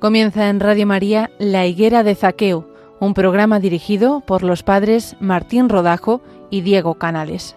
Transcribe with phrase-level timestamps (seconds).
[0.00, 2.66] Comienza en Radio María La Higuera de Zaqueo,
[3.00, 7.54] un programa dirigido por los padres Martín Rodajo y Diego Canales.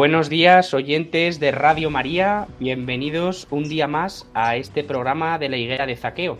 [0.00, 2.48] Buenos días, oyentes de Radio María.
[2.58, 6.38] Bienvenidos un día más a este programa de la higuera de Zaqueo.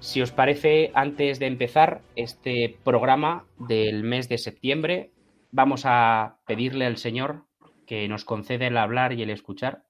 [0.00, 5.10] Si os parece, antes de empezar este programa del mes de septiembre,
[5.52, 7.46] vamos a pedirle al Señor
[7.86, 9.84] que nos conceda el hablar y el escuchar,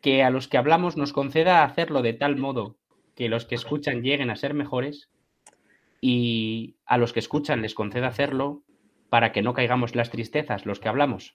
[0.00, 2.76] que a los que hablamos nos conceda hacerlo de tal modo
[3.16, 5.10] que los que escuchan lleguen a ser mejores
[6.00, 8.62] y a los que escuchan les conceda hacerlo
[9.08, 11.34] para que no caigamos las tristezas los que hablamos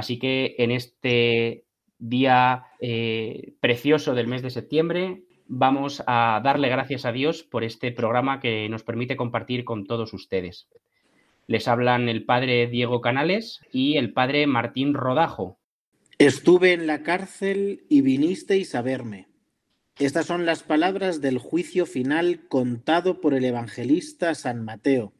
[0.00, 1.66] Así que en este
[1.98, 7.92] día eh, precioso del mes de septiembre vamos a darle gracias a Dios por este
[7.92, 10.68] programa que nos permite compartir con todos ustedes.
[11.48, 15.58] Les hablan el padre Diego Canales y el padre Martín Rodajo.
[16.16, 19.28] Estuve en la cárcel y vinisteis a verme.
[19.98, 25.12] Estas son las palabras del juicio final contado por el evangelista San Mateo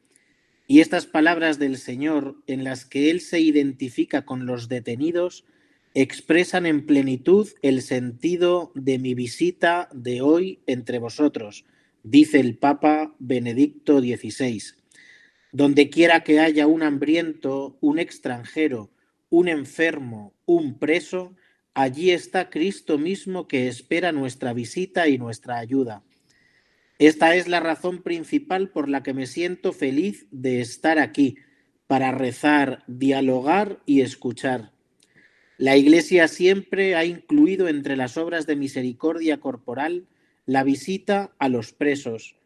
[0.70, 5.44] y estas palabras del Señor, en las que Él se identifica con los detenidos,
[5.94, 11.64] expresan en plenitud el sentido de mi visita de hoy entre vosotros,
[12.04, 14.62] dice el Papa Benedicto XVI.
[15.50, 18.92] Donde quiera que haya un hambriento, un extranjero,
[19.28, 21.34] un enfermo, un preso,
[21.74, 26.04] allí está Cristo mismo que espera nuestra visita y nuestra ayuda.
[27.00, 31.36] Esta es la razón principal por la que me siento feliz de estar aquí,
[31.86, 34.72] para rezar, dialogar y escuchar.
[35.56, 40.08] La Iglesia siempre ha incluido entre las obras de misericordia corporal
[40.44, 42.36] la visita a los presos,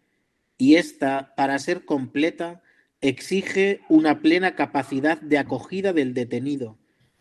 [0.57, 2.63] y esta, para ser completa,
[3.01, 6.79] exige una plena capacidad de acogida del detenido,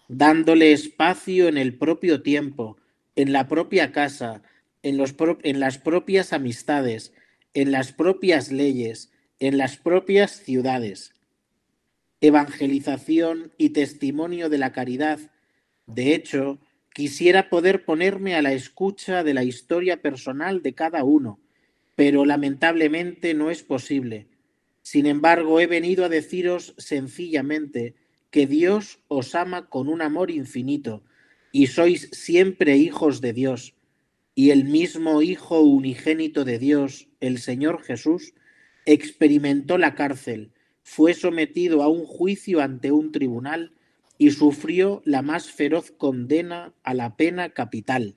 [0.07, 2.77] dándole espacio en el propio tiempo,
[3.15, 4.43] en la propia casa,
[4.83, 5.03] en,
[5.43, 7.11] en las propias amistades,
[7.53, 11.13] en las propias leyes, en las propias ciudades.
[12.21, 15.19] Evangelización y testimonio de la caridad.
[15.85, 16.59] De hecho,
[16.93, 21.39] quisiera poder ponerme a la escucha de la historia personal de cada uno,
[21.95, 24.27] pero lamentablemente no es posible.
[24.81, 27.95] Sin embargo, he venido a deciros sencillamente
[28.31, 31.03] que Dios os ama con un amor infinito
[31.51, 33.75] y sois siempre hijos de Dios
[34.35, 38.33] y el mismo Hijo unigénito de Dios, el Señor Jesús,
[38.85, 40.51] experimentó la cárcel,
[40.83, 43.71] fue sometido a un juicio ante un tribunal
[44.17, 48.15] y sufrió la más feroz condena a la pena capital.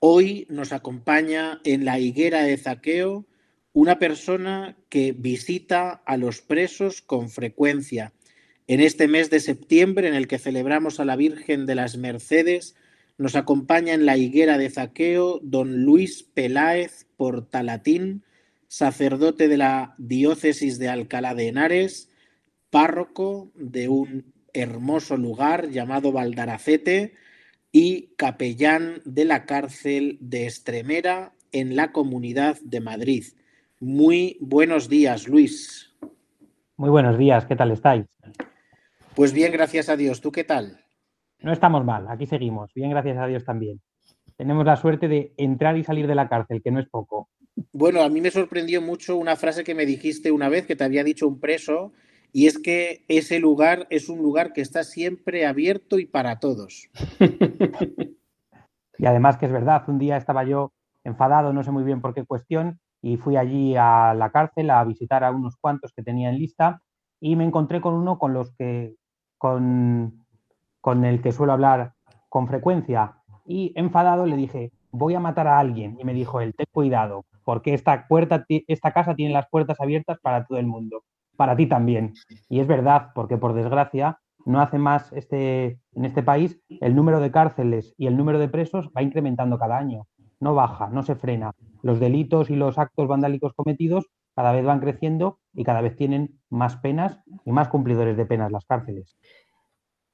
[0.00, 3.26] Hoy nos acompaña en la higuera de Zaqueo
[3.72, 8.12] una persona que visita a los presos con frecuencia.
[8.66, 12.74] En este mes de septiembre en el que celebramos a la Virgen de las Mercedes,
[13.20, 18.24] nos acompaña en la higuera de Zaqueo don Luis Peláez Portalatín,
[18.66, 22.10] sacerdote de la diócesis de Alcalá de Henares,
[22.70, 27.12] párroco de un hermoso lugar llamado Valdaracete
[27.70, 33.24] y capellán de la cárcel de Estremera en la Comunidad de Madrid.
[33.80, 35.94] Muy buenos días, Luis.
[36.78, 38.06] Muy buenos días, ¿qué tal estáis?
[39.14, 40.22] Pues bien, gracias a Dios.
[40.22, 40.79] ¿Tú qué tal?
[41.42, 43.80] No estamos mal, aquí seguimos, bien gracias a Dios también.
[44.36, 47.28] Tenemos la suerte de entrar y salir de la cárcel, que no es poco.
[47.72, 50.84] Bueno, a mí me sorprendió mucho una frase que me dijiste una vez que te
[50.84, 51.92] había dicho un preso,
[52.32, 56.88] y es que ese lugar es un lugar que está siempre abierto y para todos.
[58.98, 60.72] y además que es verdad, un día estaba yo
[61.04, 64.84] enfadado, no sé muy bien por qué cuestión, y fui allí a la cárcel a
[64.84, 66.82] visitar a unos cuantos que tenía en lista
[67.18, 68.94] y me encontré con uno con los que,
[69.38, 70.24] con
[70.80, 71.92] con el que suelo hablar
[72.28, 75.96] con frecuencia y enfadado le dije, voy a matar a alguien.
[76.00, 80.18] Y me dijo él, ten cuidado, porque esta, puerta, esta casa tiene las puertas abiertas
[80.20, 81.04] para todo el mundo,
[81.36, 82.14] para ti también.
[82.48, 87.20] Y es verdad, porque por desgracia no hace más este, en este país, el número
[87.20, 90.06] de cárceles y el número de presos va incrementando cada año.
[90.40, 91.52] No baja, no se frena.
[91.82, 96.40] Los delitos y los actos vandálicos cometidos cada vez van creciendo y cada vez tienen
[96.48, 99.18] más penas y más cumplidores de penas las cárceles.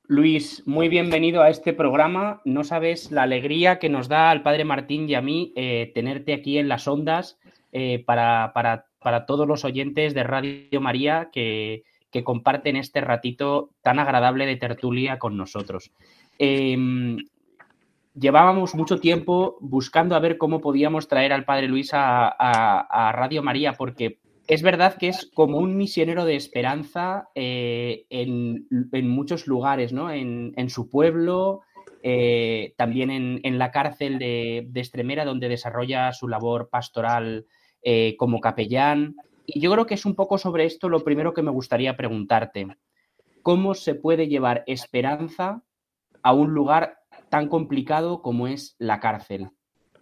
[0.08, 2.41] Luis, muy bienvenido a este programa.
[2.44, 6.32] No sabes la alegría que nos da al Padre Martín y a mí eh, tenerte
[6.32, 7.38] aquí en las ondas
[7.73, 8.87] eh, para,
[9.26, 11.82] todos los oyentes de Radio María que,
[12.25, 15.91] comparten este ratito tan agradable de tertulia con nosotros.
[16.38, 17.19] em,
[18.19, 23.75] llevábamos mucho tiempo buscando a ver cómo podíamos traer al Padre Luis a, Radio María,
[23.75, 28.66] porque es verdad que es como un misionero de esperanza eh, en,
[29.08, 30.10] muchos lugares, ¿no?
[30.10, 31.62] En, su pueblo,
[32.02, 37.46] eh, también en, la cárcel de, de, Estremera, donde desarrolla su labor pastoral
[37.82, 39.16] eh, como capellán.
[39.46, 42.69] Y yo creo que es un poco sobre esto lo primero que me gustaría preguntarte.
[43.43, 45.62] ¿Cómo se puede llevar esperanza
[46.22, 46.98] a un lugar
[47.31, 49.50] tan complicado como es la cárcel?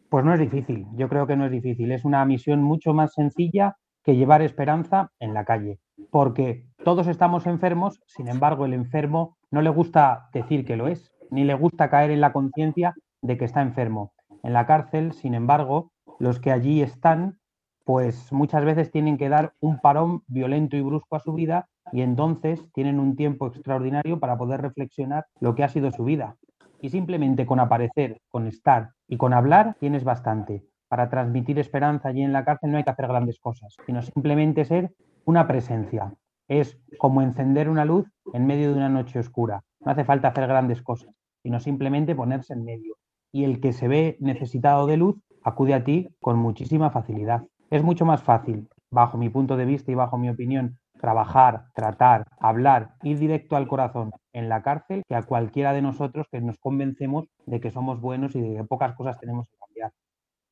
[0.08, 1.92] Pues no es difícil, yo creo que no es difícil.
[1.92, 5.80] Es una misión mucho más sencilla que llevar esperanza en la calle,
[6.10, 11.12] porque todos estamos enfermos, sin embargo el enfermo no le gusta decir que lo es,
[11.30, 14.12] ni le gusta caer en la conciencia de que está enfermo.
[14.42, 17.38] En la cárcel, sin embargo, los que allí están
[17.84, 22.00] pues muchas veces tienen que dar un parón violento y brusco a su vida y
[22.00, 26.36] entonces tienen un tiempo extraordinario para poder reflexionar lo que ha sido su vida.
[26.80, 30.64] Y simplemente con aparecer, con estar y con hablar tienes bastante.
[30.88, 34.64] Para transmitir esperanza allí en la cárcel no hay que hacer grandes cosas, sino simplemente
[34.64, 34.92] ser
[35.24, 36.14] una presencia.
[36.48, 39.62] Es como encender una luz en medio de una noche oscura.
[39.80, 42.96] No hace falta hacer grandes cosas, sino simplemente ponerse en medio.
[43.32, 47.42] Y el que se ve necesitado de luz acude a ti con muchísima facilidad.
[47.70, 52.24] Es mucho más fácil, bajo mi punto de vista y bajo mi opinión, trabajar, tratar,
[52.38, 56.58] hablar, ir directo al corazón en la cárcel que a cualquiera de nosotros que nos
[56.58, 59.63] convencemos de que somos buenos y de que pocas cosas tenemos que.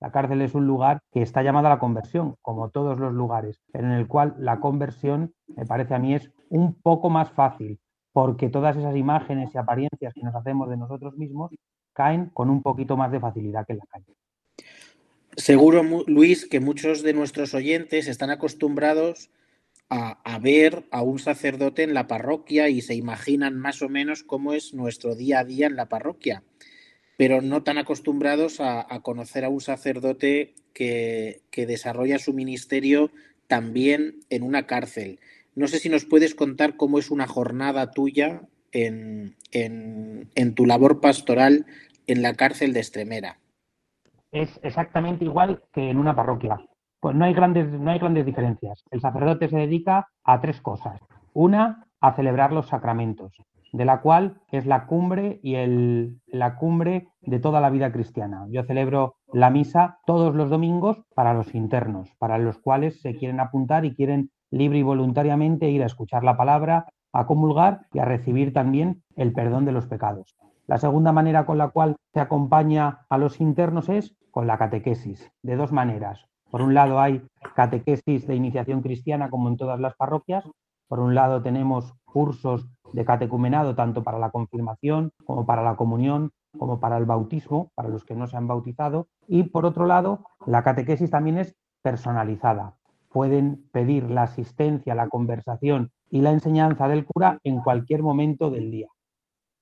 [0.03, 3.61] La cárcel es un lugar que está llamado a la conversión, como todos los lugares,
[3.71, 7.79] pero en el cual la conversión, me parece a mí, es un poco más fácil,
[8.13, 11.53] porque todas esas imágenes y apariencias que nos hacemos de nosotros mismos
[11.93, 14.17] caen con un poquito más de facilidad que en la calle.
[15.37, 19.31] Seguro, Luis, que muchos de nuestros oyentes están acostumbrados
[19.89, 24.53] a, ver a un sacerdote en la parroquia y se imaginan más o menos cómo
[24.53, 26.43] es nuestro día a día en la parroquia,
[27.17, 33.11] pero no tan acostumbrados a, conocer a un sacerdote que, desarrolla su ministerio
[33.47, 35.21] también en una cárcel.
[35.55, 38.43] No sé si nos puedes contar cómo es una jornada tuya
[38.73, 41.67] en, en tu labor pastoral
[42.07, 43.39] en la cárcel de Estremera
[44.33, 46.59] es exactamente igual que en una parroquia.
[47.01, 48.83] Pues no hay grandes, no hay grandes diferencias.
[48.91, 51.01] El sacerdote se dedica a tres cosas.
[51.35, 53.33] Una, a celebrar los sacramentos,
[53.73, 58.47] de la cual es la cumbre y el, la cumbre de toda la vida cristiana.
[58.51, 63.41] Yo celebro la misa todos los domingos para los internos, para los cuales se quieren
[63.41, 68.05] apuntar y quieren libre y voluntariamente ir a escuchar la palabra, a comulgar y a
[68.05, 70.37] recibir también el perdón de los pecados.
[70.67, 75.31] La segunda manera con la cual se acompaña a los internos es con la catequesis,
[75.43, 76.27] de dos maneras.
[76.51, 77.23] Por un lado hay
[77.57, 80.45] catequesis de iniciación cristiana como en todas las parroquias.
[80.87, 86.33] Por un lado tenemos cursos de catecumenado tanto para la confirmación como para la comunión,
[86.59, 89.09] como para el bautismo, para los que no se han bautizado.
[89.27, 92.77] Y por otro lado, la catequesis también es personalizada.
[93.09, 98.71] Pueden pedir la asistencia, la conversación y la enseñanza del cura en cualquier momento del
[98.71, 98.89] día.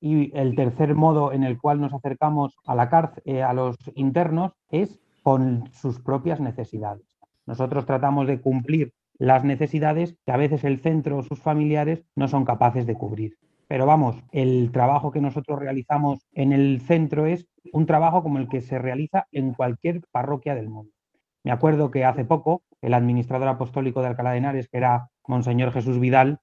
[0.01, 3.77] Y el tercer modo en el cual nos acercamos a la cárcel, eh, a los
[3.95, 7.19] internos, es con sus propias necesidades.
[7.47, 12.27] Nosotros tratamos de cumplir las necesidades que a veces el centro o sus familiares no
[12.27, 13.37] son capaces de cubrir.
[13.69, 18.49] Pero vamos, el trabajo que nosotros realizamos en el centro es un trabajo como el
[18.49, 20.93] que se realiza en cualquier parroquia del mundo.
[21.45, 25.71] Me acuerdo que hace poco el administrador apostólico de Alcalá de Henares, que era Monseñor
[25.73, 26.39] Jesús Vidal,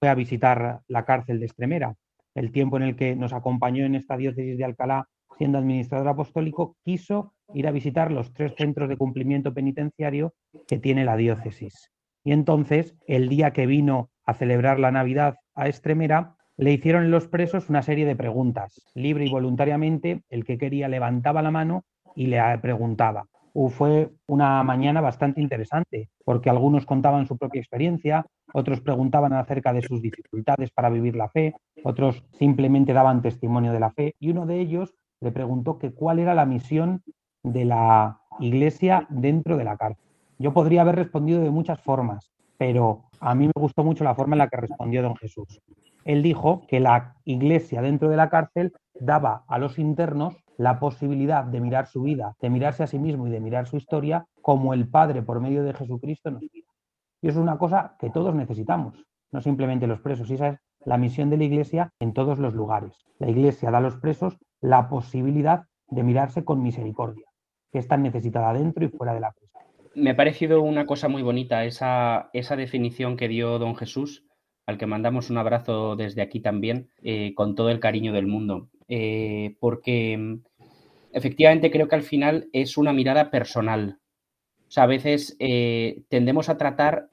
[0.00, 1.94] fue a visitar la cárcel de Estremera
[2.34, 6.76] el tiempo en el que nos acompañó en esta diócesis de Alcalá siendo administrador apostólico,
[6.84, 10.34] quiso ir a visitar los tres centros de cumplimiento penitenciario
[10.66, 11.90] que tiene la diócesis.
[12.24, 17.28] Y entonces, el día que vino a celebrar la Navidad a Estremera, le hicieron los
[17.28, 18.82] presos una serie de preguntas.
[18.94, 23.26] Libre y voluntariamente, el que quería levantaba la mano y le preguntaba
[23.70, 29.82] fue una mañana bastante interesante, porque algunos contaban su propia experiencia, otros preguntaban acerca de
[29.82, 34.46] sus dificultades para vivir la fe, otros simplemente daban testimonio de la fe, y uno
[34.46, 37.02] de ellos le preguntó que cuál era la misión
[37.42, 40.11] de la iglesia dentro de la cárcel.
[40.42, 44.34] Yo podría haber respondido de muchas formas, pero a mí me gustó mucho la forma
[44.34, 45.60] en la que respondió don Jesús.
[46.04, 51.44] Él dijo que la iglesia dentro de la cárcel daba a los internos la posibilidad
[51.44, 54.74] de mirar su vida, de mirarse a sí mismo y de mirar su historia como
[54.74, 56.66] el Padre por medio de Jesucristo nos mira.
[57.20, 60.28] Y eso es una cosa que todos necesitamos, no simplemente los presos.
[60.28, 62.98] Y esa es la misión de la Iglesia en todos los lugares.
[63.20, 67.26] La Iglesia da a los presos la posibilidad de mirarse con misericordia,
[67.70, 69.41] que es tan necesitada dentro y fuera de la prisión.
[69.94, 74.24] Me ha parecido una cosa muy bonita esa, esa definición que dio don Jesús,
[74.66, 78.68] al que mandamos un abrazo desde aquí también, eh, con todo el cariño del mundo.
[78.88, 80.42] eh, porque mm,
[81.12, 83.98] efectivamente creo que al final es una mirada personal.
[84.68, 87.10] O sea, a veces eh, tendemos a tratar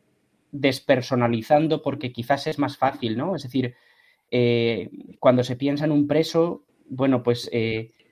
[0.51, 3.35] despersonalizando porque quizás es más fácil, ¿no?
[3.35, 3.75] Es decir,
[5.19, 7.49] cuando se piensa en un preso, bueno, pues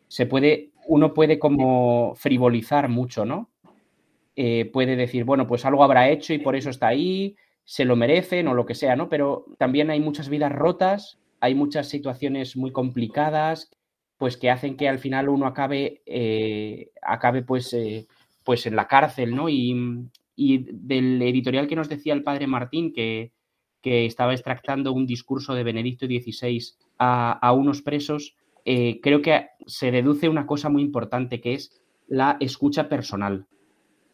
[0.07, 3.49] se puede, uno puede como frivolizar mucho, ¿no?
[4.71, 7.35] Puede decir, bueno, pues algo habrá hecho y por eso está ahí,
[7.67, 9.09] se lo merecen o lo que sea, ¿no?
[9.09, 13.71] Pero también hay muchas vidas rotas, hay muchas situaciones muy complicadas,
[14.17, 18.07] pues que hacen que al final uno acabe, eh, acabe pues, eh,
[18.43, 19.49] pues en la cárcel, ¿no?
[19.49, 19.75] Y,
[20.37, 23.31] del editorial que nos decía el padre Martín, que,
[23.83, 26.61] estaba extractando un discurso de Benedicto XVI
[26.99, 32.35] a, unos presos, eh, creo que se deduce una cosa muy importante, que es la
[32.41, 33.47] escucha personal.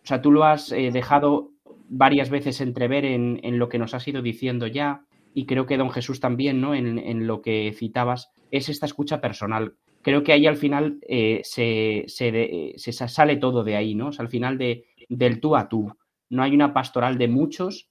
[0.03, 1.51] O sea, tú lo has dejado
[1.89, 5.77] varias veces entrever en, en, lo que nos has ido diciendo ya, y creo que
[5.77, 6.75] don Jesús también, ¿no?
[6.75, 9.75] En, lo que citabas, es esta escucha personal.
[10.01, 14.11] Creo que ahí al final eh, se, sale todo de ahí, ¿no?
[14.17, 15.91] al final de, del tú a tú.
[16.29, 17.89] No hay una pastoral de muchos,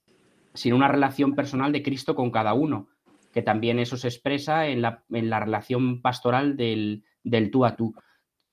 [0.53, 2.87] sino una relación personal de Cristo con cada uno,
[3.33, 7.75] que también eso se expresa en la, en la relación pastoral del, del tú a
[7.75, 7.93] tú.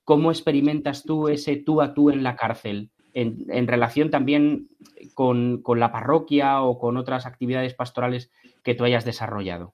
[0.04, 2.90] ¿Cómo experimentas tú ese tú a tú en la cárcel?
[3.14, 4.68] En, relación también
[5.14, 8.30] con, la parroquia o con otras actividades pastorales
[8.62, 9.72] que tú hayas desarrollado?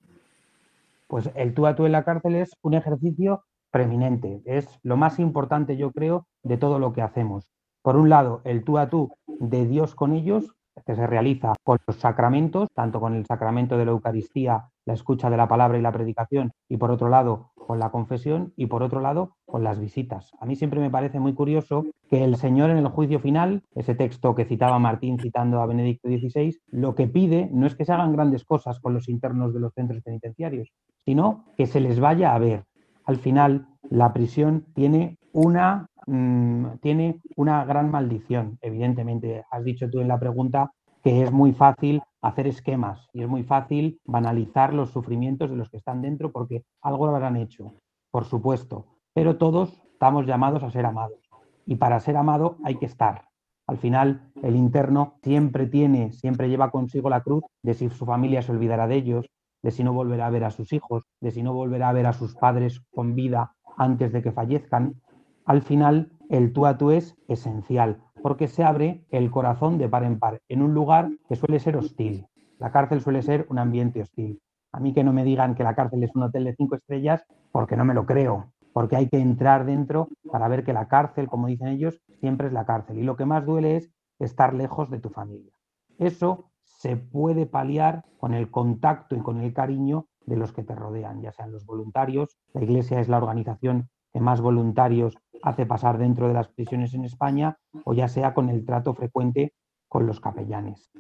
[1.07, 5.19] Pues el tú a tú en la cárcel es un ejercicio preeminente, es lo más
[5.19, 7.49] importante yo creo de todo lo que hacemos.
[7.83, 11.79] Por un lado, el tú a tú de Dios con ellos, que se realiza con
[11.87, 15.83] los sacramentos, tanto con el sacramento de la Eucaristía, la escucha de la palabra y
[15.83, 19.81] la predicación, y por otro lado, con la confesión y por otro lado con las
[19.81, 20.33] visitas.
[20.41, 23.95] A mí siempre me parece muy curioso que el Señor en el juicio final, ese
[23.95, 27.93] texto que citaba Martín citando a Benedicto XVI, lo que pide no es que se
[27.93, 30.73] hagan grandes cosas con los internos de los centros penitenciarios,
[31.05, 32.65] sino que se les vaya a ver.
[33.05, 39.45] Al final, la prisión tiene una, mm, tiene una gran maldición, evidentemente.
[39.51, 40.73] Has dicho tú en la pregunta
[41.07, 45.71] que es muy fácil hacer esquemas y es muy fácil banalizar los sufrimientos de los
[45.71, 47.75] que están dentro porque algo lo habrán hecho,
[48.11, 51.21] por supuesto, pero todos estamos llamados a ser amados
[51.65, 53.29] y para ser amado hay que estar.
[53.69, 58.43] Al final, el interno siempre tiene, siempre lleva consigo la cruz de si su familia
[58.43, 59.27] se olvidará de ellos,
[59.63, 62.09] de si no volverá a ver a sus hijos, de si no volverá a ver
[62.09, 65.01] a sus padres con vida antes de que fallezcan.
[65.45, 70.03] Al final, el tú a tú es esencial, porque se abre el corazón de par
[70.03, 72.27] en par en un lugar que suele ser hostil.
[72.59, 74.41] La cárcel suele ser un ambiente hostil.
[74.73, 77.25] A mí que no me digan que la cárcel es un hotel de cinco estrellas,
[77.53, 81.29] porque no me lo creo, porque hay que entrar dentro para ver que la cárcel,
[81.29, 82.99] como dicen ellos, siempre es la cárcel.
[82.99, 85.53] Y lo que más duele es estar lejos de tu familia.
[85.97, 90.75] Eso se puede paliar con el contacto y con el cariño de los que te
[90.75, 92.37] rodean, ya sean los voluntarios.
[92.55, 97.59] La Iglesia es la organización más voluntarios hace pasar dentro de las prisiones en España
[97.85, 99.53] o ya sea con el trato frecuente
[99.89, 100.91] con los capellanes.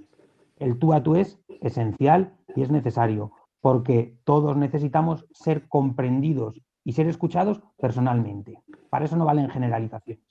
[0.56, 6.92] El tú a tú es esencial y es necesario porque todos necesitamos ser comprendidos y
[6.92, 8.62] ser escuchados personalmente.
[8.90, 10.24] Para eso no valen generalizaciones.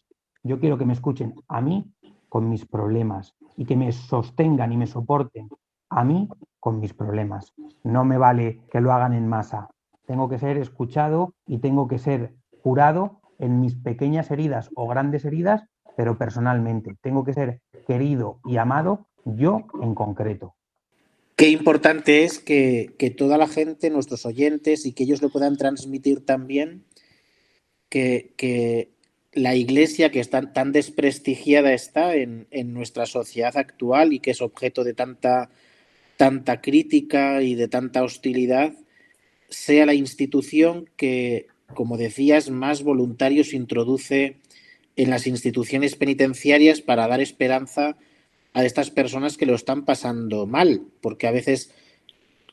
[0.43, 1.91] Yo quiero que me escuchen a mí
[2.29, 5.49] con mis problemas y que me sostengan y me soporten
[5.89, 6.29] a mí
[6.59, 7.53] con mis problemas.
[7.83, 9.69] No me vale que lo hagan en masa.
[10.05, 15.23] Tengo que ser escuchado y tengo que ser curado en mis pequeñas heridas o grandes
[15.23, 16.95] heridas, pero personalmente.
[16.99, 20.55] Tengo que ser querido y amado yo en concreto.
[21.35, 26.25] Qué importante es que, toda la gente, nuestros oyentes, y que ellos lo puedan transmitir
[26.25, 26.85] también,
[27.87, 28.89] que,
[29.33, 34.41] la iglesia que está tan desprestigiada está en, en, nuestra sociedad actual y que es
[34.41, 35.51] objeto de tanta,
[36.17, 38.73] tanta crítica y de tanta hostilidad,
[39.49, 44.37] sea la institución que, como decías, más voluntarios introduce
[44.95, 47.97] en las instituciones penitenciarias para dar esperanza
[48.53, 51.71] a estas personas que lo están pasando mal, porque a veces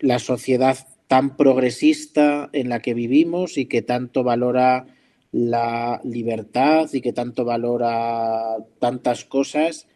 [0.01, 4.87] la sociedad tan progresista en la que vivimos y que tanto valora
[5.31, 9.87] la libertad y que tanto valora tantas cosas,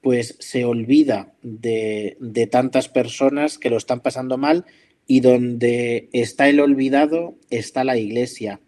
[0.00, 4.64] pues se olvida de, de tantas personas que lo están pasando mal
[5.10, 8.60] y donde está el olvidado está la iglesia,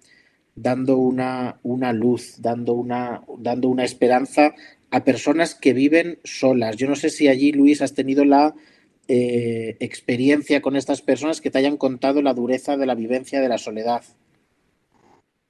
[0.57, 4.55] dando una, una luz, dando una, dando una esperanza
[4.91, 6.77] a personas que viven solas.
[6.77, 8.55] Yo no sé si allí, Luis, has tenido la
[9.07, 13.49] eh, experiencia con estas personas que te hayan contado la dureza de la vivencia de
[13.49, 14.03] la soledad.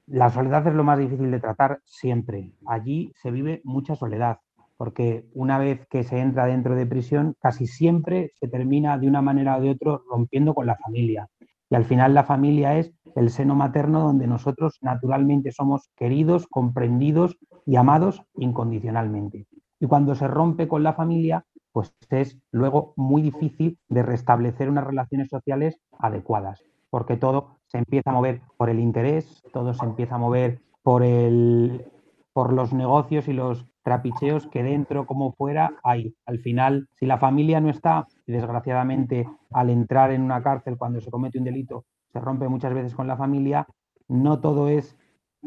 [0.07, 2.51] La soledad es lo más difícil de tratar siempre.
[2.67, 4.39] Allí se vive mucha soledad
[4.81, 9.21] porque una vez que se entra dentro de prisión, casi siempre se termina de una
[9.21, 11.27] manera o de otra rompiendo con la familia.
[11.69, 17.37] Y al final la familia es el seno materno donde nosotros naturalmente somos queridos, comprendidos
[17.63, 19.45] y amados incondicionalmente.
[19.79, 24.87] Y cuando se rompe con la familia, pues es luego muy difícil de restablecer unas
[24.87, 30.15] relaciones sociales adecuadas, porque todo se empieza a mover por el interés, todo se empieza
[30.15, 31.85] a mover por, el,
[32.33, 36.13] por los negocios y los trapicheos que dentro como fuera hay.
[36.25, 41.01] Al final, si la familia no está, y desgraciadamente al entrar en una cárcel cuando
[41.01, 43.67] se comete un delito se rompe muchas veces con la familia,
[44.07, 44.97] no todo es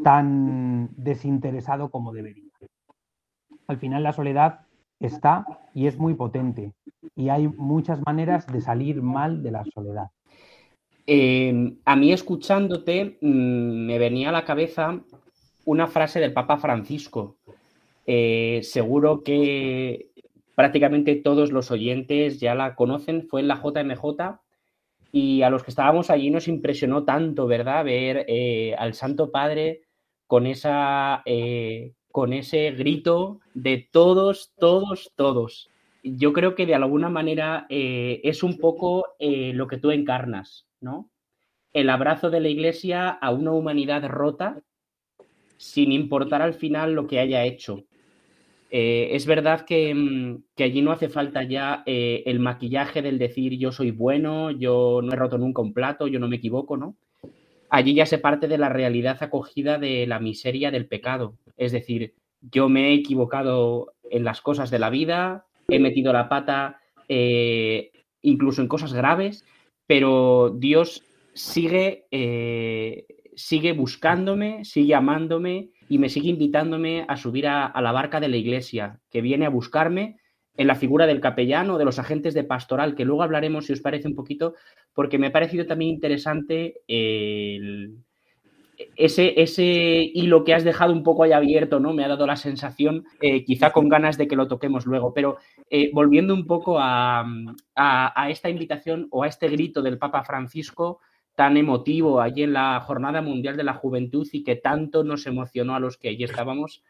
[0.03, 2.43] tan desinteresado como debería.
[3.67, 4.61] Al final la soledad
[4.99, 6.73] está y es muy potente
[7.15, 10.09] y hay muchas maneras de salir mal de la soledad.
[11.07, 14.99] Eh, a mí escuchándote mm, me venía a la cabeza
[15.65, 17.37] una frase del Papa Francisco.
[18.05, 20.11] Eh, seguro que
[20.55, 24.39] prácticamente todos los oyentes ya la conocen, fue en la JMJ
[25.11, 27.83] y a los que estábamos allí nos impresionó tanto, ¿verdad?
[27.83, 29.81] Ver eh, al Santo Padre
[30.27, 35.69] con, esa, eh, con ese grito de todos, todos, todos.
[36.03, 41.09] Yo creo que de alguna manera es un poco lo que tú encarnas, ¿no?
[41.73, 44.61] El abrazo de la Iglesia a una humanidad rota
[45.57, 47.85] sin importar al final lo que haya hecho.
[48.71, 53.57] Eh, es verdad mm, que, allí no hace falta ya eh, el maquillaje del decir
[53.57, 56.95] yo soy bueno, yo no he roto nunca un plato, yo no me equivoco, ¿no?
[57.69, 61.35] Allí ya se parte de la realidad acogida de la miseria del pecado.
[61.57, 66.29] Es decir, yo me he equivocado en las cosas de la vida, he metido la
[66.29, 66.79] pata
[67.09, 67.91] eh,
[68.21, 69.45] incluso en cosas graves,
[69.87, 71.03] pero Dios
[71.33, 72.05] sigue
[73.35, 78.37] sigue buscándome, sigue amándome y me sigue invitándome a subir a, la barca de la
[78.37, 80.17] iglesia, que viene a buscarme
[80.57, 83.73] en la figura del capellán o de los agentes de pastoral, que luego hablaremos, si
[83.73, 84.55] os parece un poquito,
[84.93, 86.81] porque me ha parecido también interesante
[88.95, 89.63] ese, ese
[90.13, 91.93] hilo que has dejado un poco ahí abierto, ¿no?
[91.93, 95.37] Me ha dado la sensación, eh, quizá con ganas de que lo toquemos luego, pero
[95.69, 97.25] eh, volviendo un poco a,
[97.75, 100.99] a, esta invitación o a este grito del Papa Francisco,
[101.35, 105.75] tan emotivo allí en la Jornada Mundial de la Juventud y que tanto nos emocionó
[105.75, 106.83] a los que allí estábamos,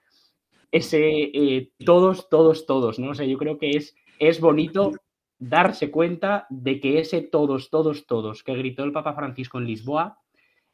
[0.71, 3.11] ese eh, todos, todos, todos, ¿no?
[3.11, 4.93] O sea, yo creo que es, es bonito
[5.39, 10.19] darse cuenta de que ese todos, todos, todos que gritó el Papa Francisco en Lisboa,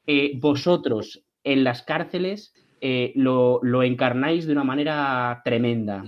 [0.06, 6.04] eh, vosotros en las cárceles eh, lo, lo encarnáis de una manera tremenda.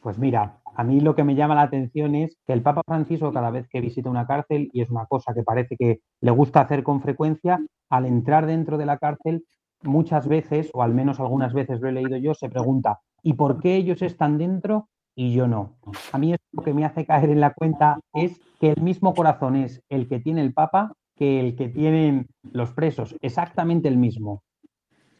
[0.00, 3.32] Pues mira, a mí lo que me llama la atención es que el Papa Francisco
[3.32, 6.60] cada vez que visita una cárcel, y es una cosa que parece que le gusta
[6.60, 7.58] hacer con frecuencia,
[7.88, 9.44] al entrar dentro de la cárcel,
[9.82, 13.58] muchas veces, o al menos algunas veces lo he leído yo, se pregunta, ¿y por
[13.58, 15.76] qué ellos están dentro y yo no?
[16.12, 19.56] A mí lo que me hace caer en la cuenta es que el mismo corazón
[19.56, 24.42] es el que tiene el Papa que el que tienen los presos, exactamente el mismo.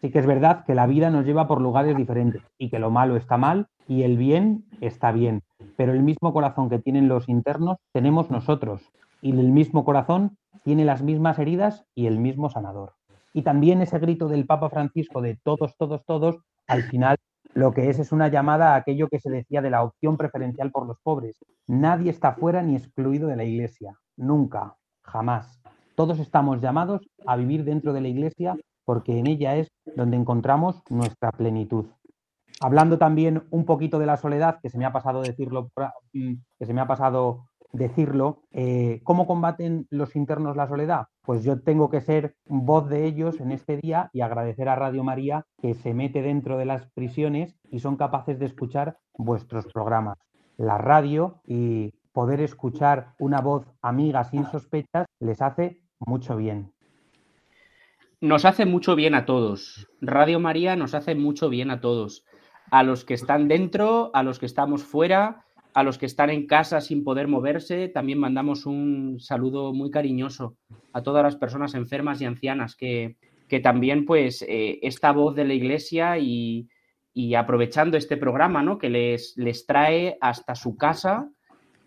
[0.02, 2.90] Sí que es verdad que la vida nos lleva por lugares diferentes y que lo
[2.90, 5.42] malo está mal y el bien está bien,
[5.76, 8.82] pero el mismo corazón que tienen los internos tenemos nosotros
[9.22, 12.94] y el mismo corazón tiene las mismas heridas y el mismo sanador.
[13.32, 16.36] Y también ese grito del Papa Francisco de todos, todos, todos,
[16.66, 17.16] al final
[17.54, 20.70] lo que es es una llamada a aquello que se decía de la opción preferencial
[20.70, 21.36] por los pobres.
[21.66, 25.60] Nadie está fuera ni excluido de la Iglesia, nunca, jamás.
[25.94, 30.82] Todos estamos llamados a vivir dentro de la Iglesia porque en ella es donde encontramos
[30.90, 31.86] nuestra plenitud.
[32.60, 35.70] Hablando también un poquito de la soledad, que se me ha pasado decirlo,
[36.12, 41.08] mm, que se me ha pasado decirlo, eh, ¿cómo combaten los internos la soledad?
[41.22, 45.04] Pues yo tengo que ser voz de ellos en este día y agradecer a Radio
[45.04, 50.16] María que se mete dentro de las prisiones y son capaces de escuchar vuestros programas.
[50.56, 56.72] La radio y poder escuchar una voz amiga sin sospechas les hace mucho bien.
[58.22, 59.88] Nos hace mucho bien a todos.
[60.00, 62.24] Radio María nos hace mucho bien a todos
[62.70, 66.46] a los que están dentro, a los que estamos fuera, a los que están en
[66.46, 67.88] casa sin poder moverse.
[67.88, 70.56] También mandamos un saludo muy cariñoso
[70.92, 73.16] a todas las personas enfermas y ancianas que,
[73.62, 76.68] también, pues, eh, esta voz de la iglesia y,
[77.36, 78.78] aprovechando este programa, ¿no?
[78.78, 81.30] Que les, les trae hasta su casa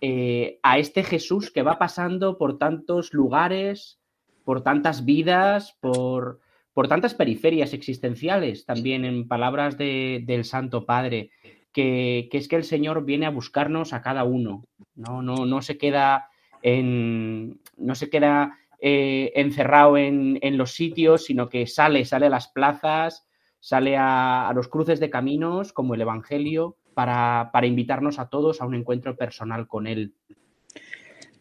[0.02, 4.00] eh, a este Jesús que va pasando por tantos lugares,
[4.44, 6.40] por tantas vidas, por,
[6.74, 11.32] por tantas periferias existenciales, también en palabras del Santo Padre,
[11.74, 15.78] que, es que el Señor viene a buscarnos a cada uno, no, no, no se
[15.78, 16.30] queda
[16.62, 17.60] en.
[17.78, 23.28] no se queda eh, encerrado en, los sitios, sino que sale, sale a las plazas,
[23.60, 28.66] sale a, los cruces de caminos, como el Evangelio, para, para invitarnos a todos a
[28.66, 30.14] un encuentro personal con Él.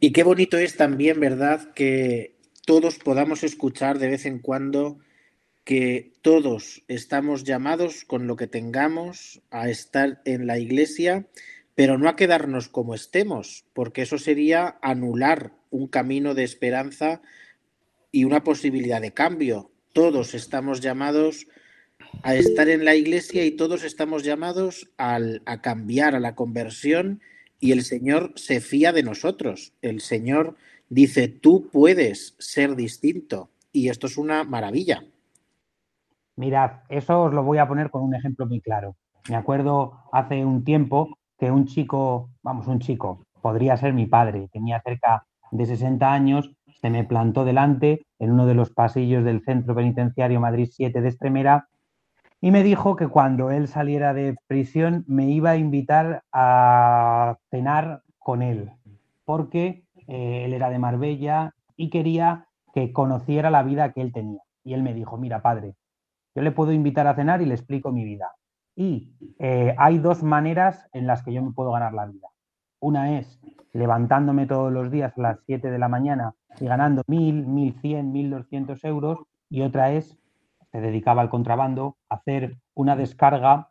[0.00, 2.36] Y qué bonito es también, ¿verdad?, que
[2.66, 4.98] todos podamos escuchar de vez en cuando
[5.68, 11.26] que todos estamos llamados con lo que tengamos a estar en la iglesia,
[11.74, 17.20] pero no a quedarnos como estemos, porque eso sería anular un camino de esperanza
[18.10, 19.70] y una posibilidad de cambio.
[19.92, 21.46] Todos estamos llamados
[22.22, 27.20] a estar en la iglesia y todos estamos llamados a cambiar, a la conversión
[27.60, 29.74] y el Señor se fía de nosotros.
[29.82, 30.56] El Señor
[30.88, 35.04] dice, tú puedes ser distinto y esto es una maravilla.
[36.38, 38.94] Mirad, eso os lo voy a poner con un ejemplo muy claro.
[39.28, 44.48] Me acuerdo hace un tiempo que un chico, vamos, un chico, podría ser mi padre,
[44.52, 49.42] tenía cerca de 60 años, se me plantó delante en uno de los pasillos del
[49.42, 51.66] Centro Penitenciario Madrid 7 de Estremera
[52.40, 58.02] y me dijo que cuando él saliera de prisión me iba a invitar a cenar
[58.20, 58.70] con él,
[59.24, 64.40] porque eh, él era de Marbella y quería que conociera la vida que él tenía.
[64.62, 65.74] Y él me dijo, mira, padre,
[66.38, 68.30] yo le puedo invitar a cenar y le explico mi vida.
[68.76, 72.28] Y eh, hay dos maneras en las que yo me puedo ganar la vida.
[72.78, 73.40] Una es
[73.72, 78.84] levantándome todos los días a las 7 de la mañana y ganando 1.000, 1.100, 1.200
[78.84, 79.18] euros.
[79.50, 80.16] Y otra es,
[80.70, 83.70] se dedicaba al contrabando, hacer una descarga,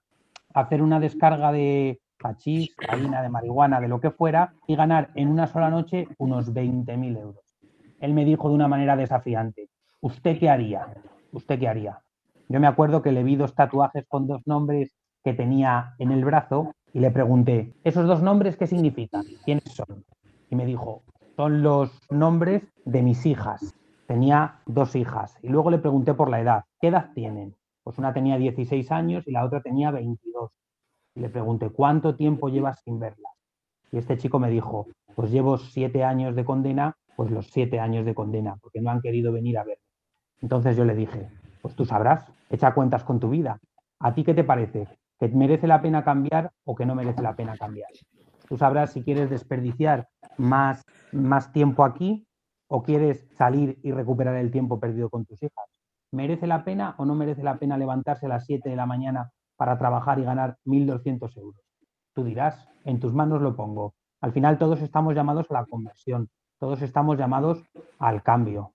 [0.53, 5.29] hacer una descarga de hachís, harina de marihuana, de lo que fuera, y ganar en
[5.29, 7.45] una sola noche unos 20.000 euros.
[8.01, 9.69] Él me dijo de una manera desafiante,
[10.01, 10.85] ¿usted qué haría?
[11.31, 12.01] ¿Usted qué haría?
[12.49, 16.23] Yo me acuerdo que le vi dos tatuajes con dos nombres que tenía en el
[16.23, 19.25] brazo y le pregunté, ¿esos dos nombres qué significan?
[19.43, 20.05] ¿Quiénes son?
[20.49, 21.03] Y me dijo,
[21.35, 23.75] son los nombres de mis hijas.
[24.07, 25.37] Tenía dos hijas.
[25.43, 26.63] Y luego le pregunté por la edad.
[26.79, 27.53] ¿Qué edad tienen?
[27.83, 30.51] Pues una tenía 16 años y la otra tenía 22.
[31.15, 33.33] Y le pregunté, ¿cuánto tiempo llevas sin verlas?
[33.91, 38.05] Y este chico me dijo, pues llevo siete años de condena, pues los siete años
[38.05, 39.83] de condena, porque no han querido venir a verme.
[40.41, 41.29] Entonces yo le dije,
[41.67, 43.59] pues tú sabrás, echa cuentas con tu vida.
[43.99, 44.87] ¿A ti qué te parece?
[45.19, 47.89] ¿Que merece la pena cambiar o que no merece la pena cambiar?
[48.47, 52.25] Tú sabrás si quieres desperdiciar más, más tiempo aquí
[52.69, 55.65] o quieres salir y recuperar el tiempo perdido con tus hijas.
[56.13, 59.31] ¿Merece la pena o no merece la pena levantarse a las 7 de la mañana
[59.57, 61.61] para trabajar y ganar 1.200 euros?
[62.13, 63.93] Tú dirás, en tus manos lo pongo.
[64.21, 67.61] Al final todos estamos llamados a la conversión, todos estamos llamados
[67.99, 68.71] al cambio.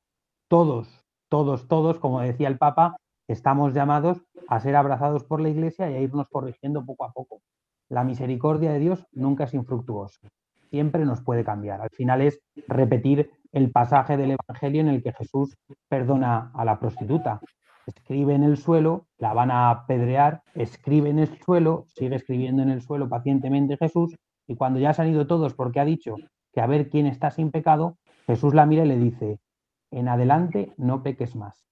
[0.48, 1.01] Todos,
[1.32, 5.94] todos, todos, como decía el Papa, estamos llamados a ser abrazados por la Iglesia y
[5.94, 7.40] a irnos corrigiendo poco a poco.
[7.88, 10.28] La misericordia de Dios nunca es infructuosa,
[10.68, 11.80] siempre nos puede cambiar.
[11.80, 15.56] Al final es repetir el pasaje del Evangelio en el que Jesús
[15.88, 17.40] perdona a la prostituta.
[17.86, 22.68] Escribe en el suelo, la van a apedrear, escribe en el suelo, sigue escribiendo en
[22.68, 24.14] el suelo pacientemente Jesús,
[24.46, 26.16] y cuando ya han ido todos porque ha dicho
[26.52, 29.40] que a ver quién está sin pecado, Jesús la mira y le dice,
[29.92, 31.64] en adelante no peques más.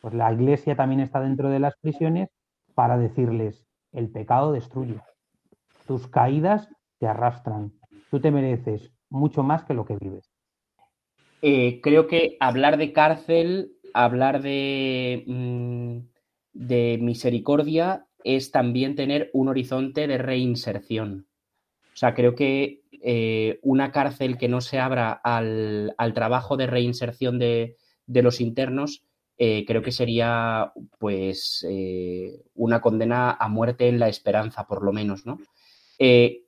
[0.00, 2.28] Pues la iglesia también está dentro de las prisiones
[2.74, 5.00] para decirles, el pecado destruye.
[5.86, 7.72] Tus caídas te arrastran.
[8.10, 10.30] Tú te mereces mucho más que lo que vives.
[11.42, 15.98] Eh, creo que hablar de cárcel, hablar mm,
[16.52, 21.26] de misericordia es también tener un horizonte de reinserción.
[21.92, 27.38] O sea, creo que eh, una cárcel que no se abra al, trabajo de reinserción
[27.38, 27.76] de,
[28.06, 29.02] los internos,
[29.38, 34.92] eh, creo que sería pues eh, una condena a muerte en la esperanza, por lo
[34.92, 35.38] menos, ¿no?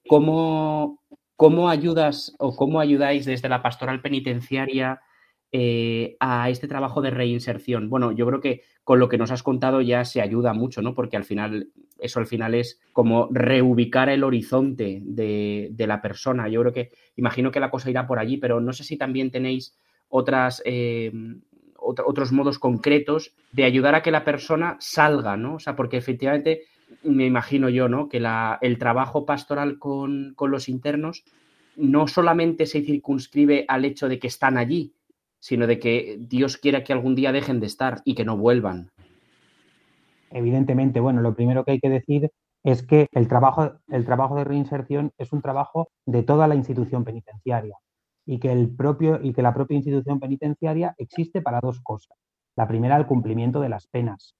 [0.09, 1.00] ¿cómo,
[1.37, 5.00] ¿Cómo ayudas o cómo ayudáis desde la pastoral penitenciaria
[5.57, 7.88] eh, a este trabajo de reinserción?
[7.88, 10.97] Bueno, yo creo que con lo que nos has contado ya se ayuda mucho, ¿no?
[10.97, 11.69] Porque al final,
[12.01, 16.49] eso al final es como reubicar el horizonte de, la persona.
[16.49, 19.31] Yo creo que, imagino que la cosa irá por allí, pero no sé si también
[19.31, 19.79] tenéis
[20.64, 21.12] eh,
[21.79, 25.55] otros modos concretos de ayudar a que la persona salga, ¿no?
[25.55, 26.62] O sea, porque efectivamente
[27.05, 28.09] me imagino yo, ¿no?
[28.09, 28.21] Que
[28.61, 31.23] el trabajo pastoral con los internos
[31.77, 34.95] no solamente se circunscribe al hecho de que están allí,
[35.44, 38.88] sino de que Dios quiera que algún día dejen de estar y que no vuelvan.
[40.30, 42.30] Evidentemente, bueno, lo primero que hay que decir
[42.62, 47.04] es que el trabajo, el trabajo de reinserción es un trabajo de toda la institución
[47.04, 47.76] penitenciaria
[48.24, 52.16] y que, el propio, y que la propia institución penitenciaria existe para dos cosas.
[52.57, 54.35] La primera, el cumplimiento de las penas.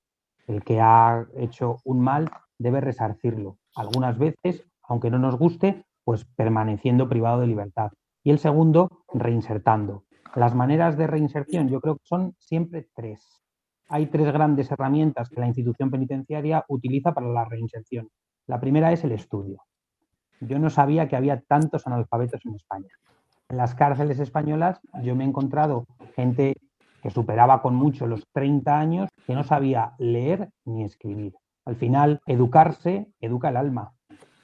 [0.47, 3.59] El que ha hecho un mal debe resarcirlo.
[3.77, 7.93] Algunas veces, aunque no nos guste, pues permaneciendo privado de libertad.
[8.23, 10.04] Y el segundo, reinsertando.
[10.35, 13.41] Las maneras de reinserción yo creo que son siempre tres.
[13.89, 18.09] Hay tres grandes herramientas que la institución penitenciaria utiliza para la reinserción.
[18.49, 19.63] La primera es el estudio.
[20.41, 22.89] Yo no sabía que había tantos analfabetos en España.
[23.49, 26.57] En las cárceles españolas yo me he encontrado gente
[27.01, 31.35] que superaba con mucho los 30 años, que no sabía leer ni escribir.
[31.65, 33.93] Al final, educarse educa el alma.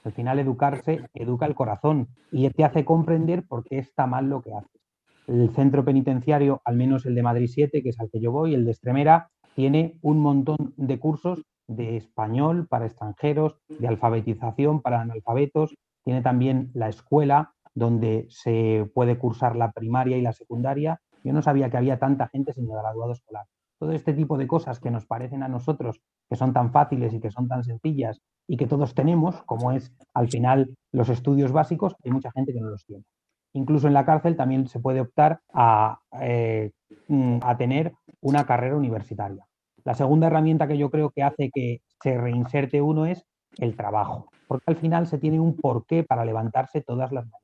[0.04, 4.40] Al final, educarse educa el corazón y te hace comprender por qué está mal lo
[4.40, 4.80] que haces.
[5.26, 8.54] El centro penitenciario, al menos el de Madrid 7, que es al que yo voy,
[8.54, 15.00] el de Extremera, tiene un montón de cursos de español para extranjeros, de alfabetización para
[15.00, 15.76] analfabetos.
[16.04, 21.00] Tiene también la escuela donde se puede cursar la primaria y la secundaria.
[21.22, 23.46] Yo no sabía que había tanta gente sin graduado escolar.
[23.78, 27.20] Todo este tipo de cosas que nos parecen a nosotros que son tan fáciles y
[27.20, 31.94] que son tan sencillas y que todos tenemos, como es al final los estudios básicos,
[32.04, 33.04] hay mucha gente que no los tiene.
[33.52, 36.70] Incluso en la cárcel también se puede optar a, eh,
[37.08, 39.46] mm, a tener una carrera universitaria.
[39.84, 43.26] La segunda herramienta que yo creo que hace que se reinserte uno es
[43.58, 47.40] el trabajo, porque al final se tiene un porqué para levantarse todas las mañanas.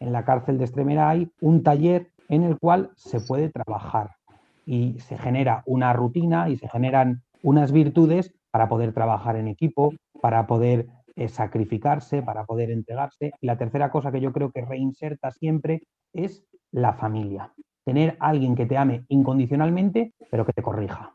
[0.00, 4.16] En la cárcel de Extremera hay un taller en el cual se puede trabajar
[4.64, 9.92] y se genera una rutina y se generan unas virtudes para poder trabajar en equipo,
[10.20, 10.86] para poder
[11.28, 13.32] sacrificarse, para poder entregarse.
[13.40, 17.52] Y la tercera cosa que yo creo que reinserta siempre es la familia.
[17.84, 21.14] Tener alguien que te ame incondicionalmente, pero que te corrija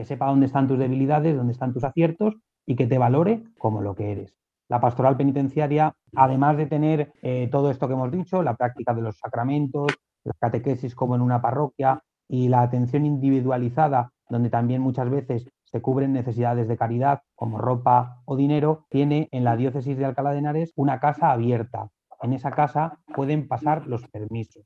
[0.00, 2.34] que sepa dónde están tus debilidades, dónde están tus aciertos
[2.64, 4.34] y que te valore como lo que eres.
[4.66, 9.02] La pastoral penitenciaria, además de tener eh, todo esto que hemos dicho, la práctica de
[9.02, 9.92] los sacramentos,
[10.24, 15.80] la catequesis como en una parroquia y la atención individualizada, donde también muchas veces se
[15.80, 20.38] cubren necesidades de caridad como ropa o dinero, tiene en la diócesis de Alcalá de
[20.38, 21.88] Henares una casa abierta.
[22.22, 24.64] En esa casa pueden pasar los permisos.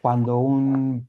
[0.00, 1.08] Cuando un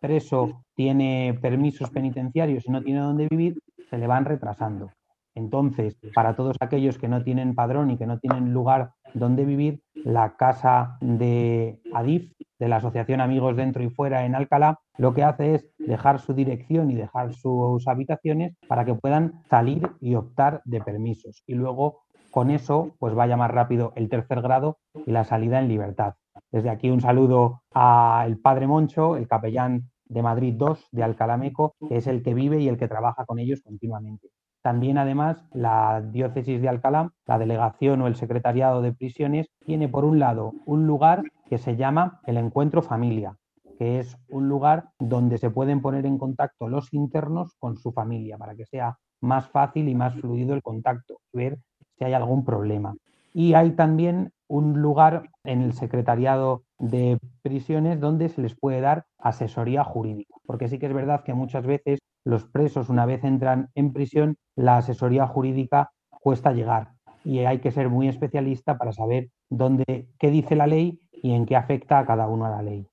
[0.00, 4.90] preso tiene permisos penitenciarios y no tiene dónde vivir, se le van retrasando.
[5.34, 9.82] Entonces, para todos aquellos que no tienen padrón y que no tienen lugar donde vivir,
[9.94, 15.22] la casa de ADIF, de la Asociación Amigos Dentro y Fuera en Alcalá, lo que
[15.22, 20.62] hace es dejar su dirección y dejar sus habitaciones para que puedan salir y optar
[20.64, 21.42] de permisos.
[21.46, 25.68] Y luego, con eso, pues vaya más rápido el tercer grado y la salida en
[25.68, 26.14] libertad.
[26.50, 31.98] Desde aquí un saludo al padre Moncho, el capellán de Madrid 2 de Alcalameco, que
[31.98, 34.28] es el que vive y el que trabaja con ellos continuamente.
[34.68, 40.04] También, además, la diócesis de Alcalá, la delegación o el secretariado de prisiones, tiene por
[40.04, 43.34] un lado un lugar que se llama el Encuentro Familia,
[43.78, 48.36] que es un lugar donde se pueden poner en contacto los internos con su familia
[48.36, 51.56] para que sea más fácil y más fluido el contacto, ver
[51.96, 52.94] si hay algún problema.
[53.32, 59.06] Y hay también un lugar en el secretariado de prisiones donde se les puede dar
[59.18, 60.34] asesoría jurídica.
[60.44, 64.36] Porque sí que es verdad que muchas veces los presos, una vez entran en prisión,
[64.54, 66.92] la asesoría jurídica cuesta llegar
[67.24, 71.46] y hay que ser muy especialista para saber dónde, qué dice la ley y en
[71.46, 72.86] qué afecta a cada uno a la ley.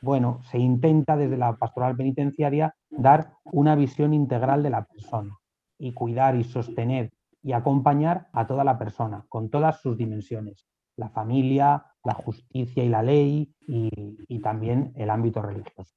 [0.00, 5.36] Bueno, se intenta desde la pastoral penitenciaria dar una visión integral de la persona
[5.76, 7.10] y cuidar y sostener
[7.42, 12.88] y acompañar a toda la persona con todas sus dimensiones, la familia, la justicia y
[12.88, 15.96] la ley y, también el ámbito religioso.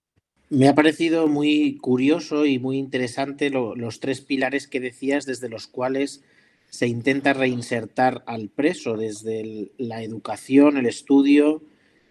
[0.51, 5.65] Me ha parecido muy curioso y muy interesante los tres pilares que decías desde los
[5.65, 6.25] cuales
[6.69, 11.63] se intenta reinsertar al preso, desde la educación, el estudio,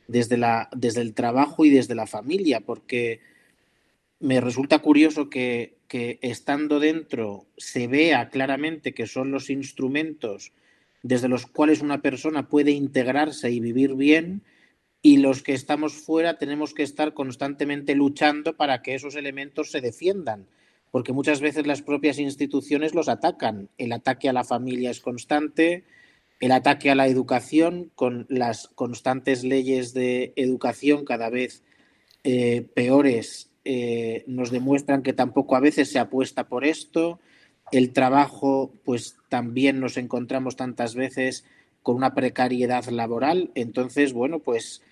[0.08, 3.20] desde, la, desde el trabajo y desde la familia, porque
[4.20, 5.76] me resulta curioso que
[6.22, 10.52] estando dentro se vea claramente que son los instrumentos
[11.02, 14.40] desde los cuales una persona puede integrarse y vivir bien
[15.02, 19.80] y los que estamos fuera tenemos que estar constantemente luchando para que esos elementos se
[19.80, 20.46] defiendan,
[20.90, 23.68] porque muchas veces las propias instituciones los atacan.
[23.78, 25.84] El ataque a la familia es constante,
[26.40, 31.62] el ataque a la educación con las constantes leyes de educación cada vez
[32.24, 37.20] eh, peores eh, nos demuestran que tampoco a veces se apuesta por esto
[37.72, 41.44] el trabajo, pues también nos encontramos tantas veces
[41.82, 43.50] con una precariedad laboral.
[43.54, 44.82] Entonces, bueno, pues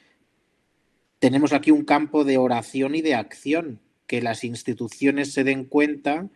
[1.18, 6.28] tenemos aquí un campo de oración y de acción, que las instituciones se den cuenta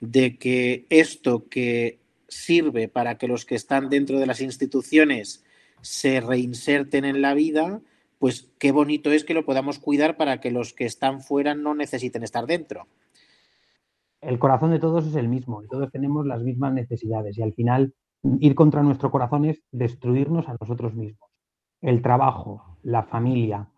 [0.00, 1.98] de que esto que
[2.28, 5.44] sirve para que los que están dentro de las instituciones
[5.82, 7.80] se reinserten en la vida,
[8.18, 11.74] pues qué bonito es que lo podamos cuidar para que los que están fuera no
[11.74, 12.86] necesiten estar dentro
[14.20, 17.52] el corazón de todos es el mismo y todos tenemos las mismas necesidades y al
[17.52, 17.94] final
[18.40, 21.30] ir contra nuestro corazón es destruirnos a nosotros mismos.
[21.80, 23.68] El trabajo, la familia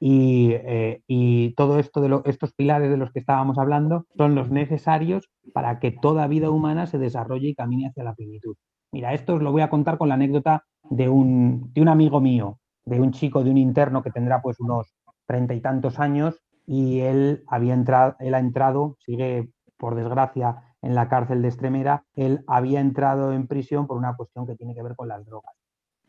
[0.00, 5.28] y, eh, todo esto de estos pilares de los que estábamos hablando son los necesarios
[5.52, 8.56] para que toda vida humana se desarrolle y camine hacia la plenitud.
[8.92, 12.20] Mira, esto os lo voy a contar con la anécdota de un, de un amigo
[12.20, 14.94] mío, de un chico, de un interno que tendrá pues unos
[15.26, 20.94] treinta y tantos años y él había entrado, él ha entrado, sigue por desgracia en
[20.94, 24.82] la cárcel de Extremera, él había entrado en prisión por una cuestión que tiene que
[24.82, 25.57] ver con las drogas.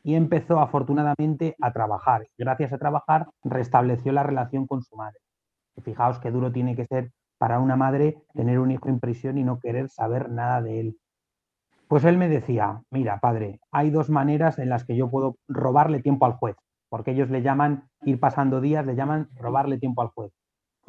[0.04, 2.28] Y empezó afortunadamente a trabajar.
[2.38, 5.20] Gracias a trabajar restableció la relación con su madre.
[5.84, 9.44] fijaos qué duro tiene que ser para una madre tener un hijo en prisión y
[9.44, 10.98] no querer saber nada de él.
[11.88, 16.02] Pues él me decía, mira, padre, hay dos maneras en las que yo puedo robarle
[16.02, 16.56] tiempo al juez,
[16.90, 20.32] porque ellos le llaman ir pasando días, le llaman robarle tiempo al juez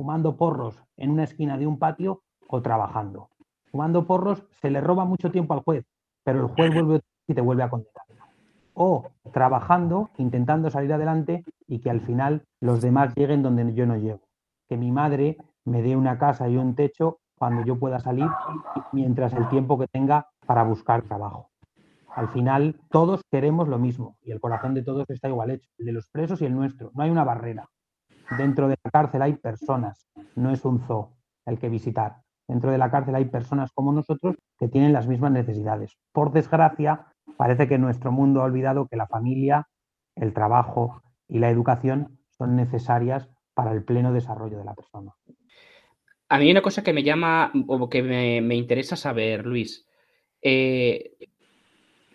[0.00, 3.28] fumando porros en una esquina de un patio o trabajando.
[3.70, 5.84] Fumando porros se le roba mucho tiempo al juez,
[6.24, 8.19] pero el juez vuelve y te vuelve a condenar.
[8.82, 13.96] O trabajando, intentando salir adelante y que al final los demás lleguen donde yo no
[13.96, 14.22] llego.
[14.70, 18.26] Que mi madre me dé una casa y un techo cuando yo pueda salir
[18.92, 21.50] mientras el tiempo que tenga para buscar trabajo.
[22.14, 25.84] Al final todos queremos lo mismo y el corazón de todos está igual hecho, el
[25.84, 26.90] de los presos y el nuestro.
[26.94, 27.68] No hay una barrera.
[28.38, 32.16] Dentro de la cárcel hay personas, no es un zoo el que visitar.
[32.48, 35.98] Dentro de la cárcel hay personas como nosotros que tienen las mismas necesidades.
[36.12, 39.68] Por desgracia, parece que nuestro mundo ha olvidado que la familia,
[40.16, 45.12] el trabajo y la educación son necesarias para el pleno desarrollo de la persona.
[46.28, 49.86] A mí hay una cosa que me llama o que me, interesa saber, Luis.
[50.42, 51.16] Eh,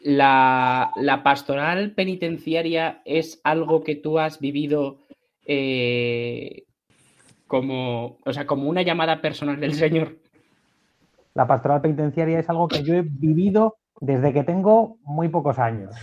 [0.02, 5.06] la, la, pastoral penitenciaria es algo que tú has vivido
[5.46, 6.64] eh,
[7.48, 10.18] como, o sea, como una llamada personal del Señor.
[11.34, 15.96] La pastoral penitenciaria es algo que yo he vivido desde que tengo muy pocos años.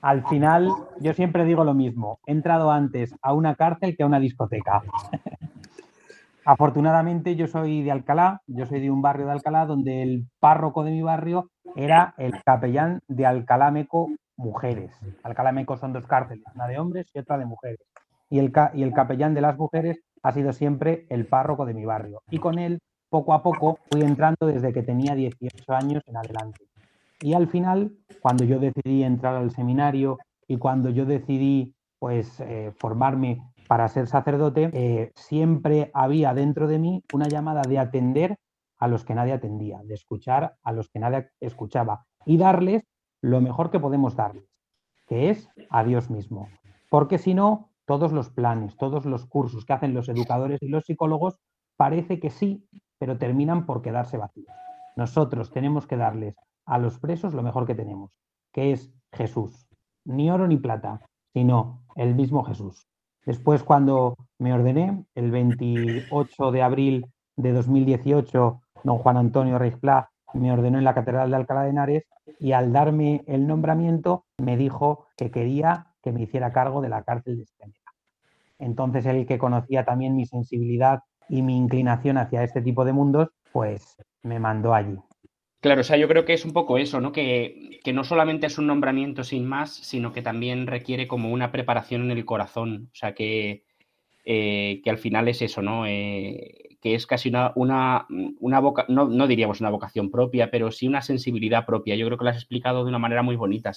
[0.00, 0.68] Al final,
[1.00, 4.82] yo siempre digo lo mismo, he entrado antes a una cárcel que a una discoteca.
[6.44, 10.82] Afortunadamente yo soy de Alcalá, yo soy de un barrio de Alcalá donde el párroco
[10.82, 14.92] de mi barrio era el capellán de Alcalá Meco Mujeres.
[15.22, 17.86] Alcalá Meco son dos cárceles, una de hombres y otra de mujeres
[18.32, 21.84] y el, y el capellán de las mujeres ha sido siempre el párroco de mi
[21.84, 22.22] barrio.
[22.30, 26.64] Y con él, poco a poco, fui entrando desde que tenía 18 años en adelante.
[27.22, 32.72] Y al final, cuando yo decidí entrar al seminario y cuando yo decidí pues eh,
[32.76, 38.36] formarme para ser sacerdote, eh, siempre había dentro de mí una llamada de atender
[38.78, 42.82] a los que nadie atendía, de escuchar a los que nadie escuchaba y darles
[43.20, 44.50] lo mejor que podemos darles,
[45.06, 46.48] que es a Dios mismo.
[46.90, 50.84] Porque si no, todos los planes, todos los cursos que hacen los educadores y los
[50.84, 51.38] psicólogos,
[51.76, 52.66] parece que sí,
[52.98, 54.52] pero terminan por quedarse vacíos.
[54.96, 56.34] Nosotros tenemos que darles
[56.66, 58.10] a los presos lo mejor que tenemos,
[58.52, 59.66] que es Jesús.
[60.04, 61.00] Ni oro ni plata,
[61.32, 62.86] sino el mismo Jesús.
[63.24, 70.50] Después, cuando me ordené, el 28 de abril de 2018, don Juan Antonio Reisplá me
[70.50, 72.04] ordenó en la Catedral de Alcalá de Henares
[72.38, 77.02] y al darme el nombramiento me dijo que quería que me hiciera cargo de la
[77.02, 77.78] cárcel de Extremadura.
[78.58, 83.28] Entonces, el que conocía también mi sensibilidad y mi inclinación hacia este tipo de mundos,
[83.52, 84.98] pues me mandó allí.
[85.62, 87.12] Claro, o sea, yo creo que es un poco eso, ¿no?
[87.12, 92.02] Que, no solamente es un nombramiento sin más, sino que también requiere como una preparación
[92.02, 92.88] en el corazón.
[92.92, 93.64] O sea, que,
[94.24, 95.86] eh, que al final es eso, ¿no?
[95.86, 98.06] Eh, que es casi una, una,
[98.40, 101.94] una voca no, no, diríamos una vocación propia, pero sí una sensibilidad propia.
[101.94, 103.70] Yo creo que lo has explicado de una manera muy bonita.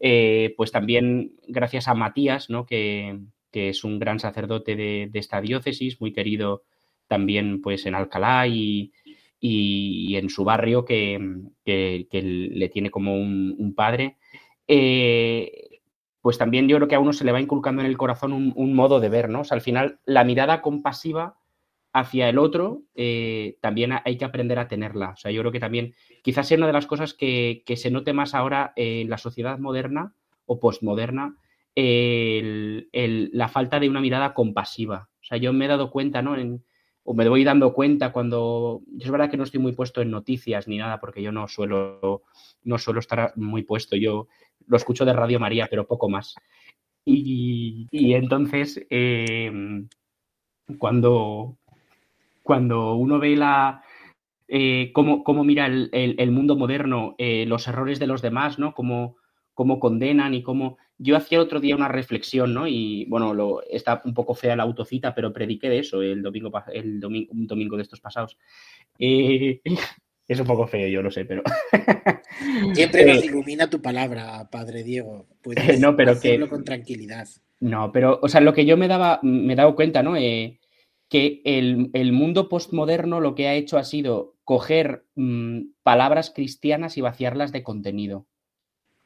[0.00, 2.64] Eh, pues también gracias a Matías, ¿no?
[2.64, 3.18] que,
[3.52, 6.62] es un gran sacerdote de, esta diócesis, muy querido
[7.08, 8.92] también pues en Alcalá y,
[9.40, 11.18] en su barrio que,
[11.64, 14.16] le tiene como un, padre.
[14.66, 15.80] Eh,
[16.20, 18.74] pues también yo creo que a uno se le va inculcando en el corazón un,
[18.74, 19.42] modo de ver, ¿no?
[19.48, 21.36] al final la mirada compasiva
[21.92, 25.10] hacia el otro, eh, también hay que aprender a tenerla.
[25.10, 28.12] O sea, yo creo que también quizás sea una de las cosas que, se note
[28.12, 30.14] más ahora en la sociedad moderna
[30.44, 31.36] o postmoderna,
[31.74, 35.08] la falta de una mirada compasiva.
[35.20, 36.36] O sea, yo me he dado cuenta, ¿no?
[37.10, 38.82] O me voy dando cuenta cuando.
[39.00, 42.24] Es verdad que no estoy muy puesto en noticias ni nada, porque yo no suelo,
[42.64, 43.96] no suelo estar muy puesto.
[43.96, 44.28] Yo
[44.66, 46.34] lo escucho de Radio María, pero poco más.
[47.06, 49.50] Y, entonces, eh,
[50.76, 51.56] cuando,
[52.42, 53.82] cuando uno ve la,
[54.46, 58.74] eh, cómo, mira el, mundo moderno, eh, los errores de los demás, ¿no?
[58.74, 59.16] Cómo,
[59.54, 60.76] cómo, condenan y cómo...
[60.98, 62.66] Yo hacía otro día una reflexión, ¿no?
[62.66, 66.50] Y bueno, lo, está un poco fea la autocita, pero prediqué de eso el domingo,
[66.72, 68.36] el domingo, un domingo de estos pasados.
[68.98, 69.60] Eh,
[70.28, 71.42] es un poco feo, yo lo sé, pero...
[72.74, 75.26] Siempre nos ilumina tu palabra, Padre Diego.
[75.40, 77.28] Puedes no, pero hacerlo con tranquilidad.
[77.60, 80.14] No, pero, o sea, lo que yo me daba, me he dado cuenta, ¿no?
[81.08, 87.00] que el, mundo postmoderno lo que ha hecho ha sido coger mm, palabras cristianas y
[87.00, 88.26] vaciarlas de contenido.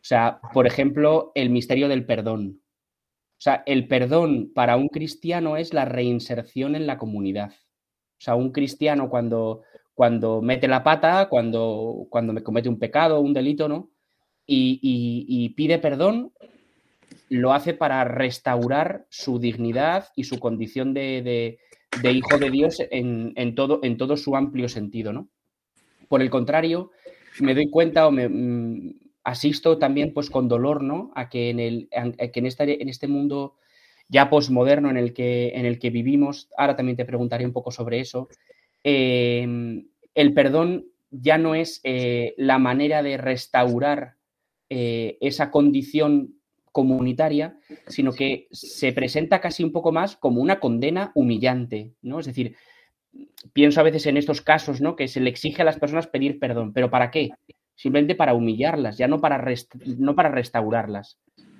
[0.02, 2.60] O sea, por ejemplo, el misterio del perdón.
[3.38, 7.50] O sea, el perdón para un cristiano es la reinserción en la comunidad.
[7.50, 9.62] O sea, un cristiano cuando,
[9.94, 13.90] cuando mete la pata, cuando, cuando me comete un pecado, un delito, ¿no?
[14.44, 16.32] Y, pide perdón,
[17.28, 21.58] lo hace para restaurar su dignidad y su condición de,
[22.02, 25.28] hijo de Dios en, todo, en todo su amplio sentido, ¿no?
[26.08, 26.90] Por el contrario,
[27.38, 31.12] me doy cuenta o me, mm, asisto también pues con dolor, ¿no?
[31.14, 33.56] A que en, el, que en, este, en este mundo
[34.08, 37.70] ya posmoderno en el, que, en el que vivimos, ahora también te preguntaré un poco
[37.70, 38.28] sobre eso,
[38.84, 44.16] em, el perdón ya no es eh, la manera de restaurar
[44.68, 46.34] eh, esa condición
[46.72, 52.20] comunitaria, sino que se presenta casi un poco más como una condena humillante, ¿no?
[52.20, 52.56] Es decir,
[53.52, 54.96] pienso a veces en estos casos, ¿no?
[54.96, 57.30] Que se le exige a las personas pedir perdón, pero ¿para qué?
[57.82, 59.44] Simplemente para humillarlas, ya no para,
[59.98, 61.18] no para restaurarlas.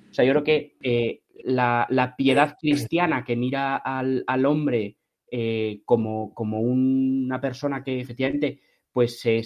[0.09, 4.95] O sea, yo creo que eh, la, piedad cristiana que mira al, hombre
[5.29, 8.61] eh, como, como, una persona que efectivamente
[8.93, 9.43] pues se,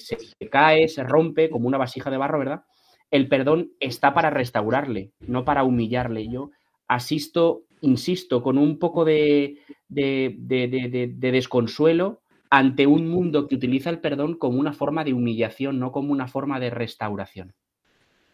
[0.52, 2.66] cae, se rompe como una vasija de barro, ¿verdad?
[3.10, 6.28] El perdón está para restaurarle, no para humillarle.
[6.30, 6.52] Yo
[6.88, 9.58] asisto, insisto, con un poco de,
[9.88, 15.80] de, de desconsuelo ante un mundo que utiliza el perdón como una forma de humillación,
[15.80, 17.54] no como una forma de restauración.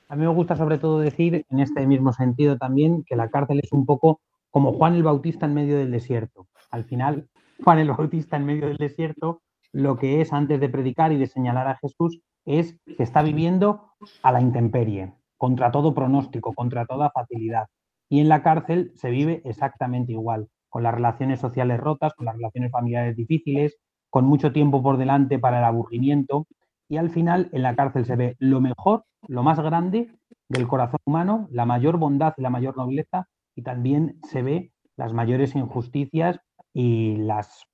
[0.10, 3.60] A mí me gusta sobre todo decir, en este mismo sentido también, que la cárcel
[3.64, 6.48] es un poco como Juan el Bautista en medio del desierto.
[6.70, 7.28] Al final,
[7.64, 9.42] Juan el Bautista en medio del desierto,
[9.72, 13.94] lo que es antes de predicar y de señalar a Jesús es que está viviendo
[14.22, 17.68] a la intemperie, contra todo pronóstico, contra toda facilidad.
[18.10, 22.36] Y en la cárcel se vive exactamente igual, con las relaciones sociales rotas, con las
[22.36, 23.78] relaciones familiares difíciles,
[24.14, 26.46] con mucho tiempo por delante para el aburrimiento
[26.88, 30.12] y al final en la cárcel se ve lo mejor, lo más grande
[30.48, 35.14] del corazón humano, la mayor bondad y la mayor nobleza y también se ve las
[35.14, 36.40] mayores injusticias
[36.74, 37.66] y las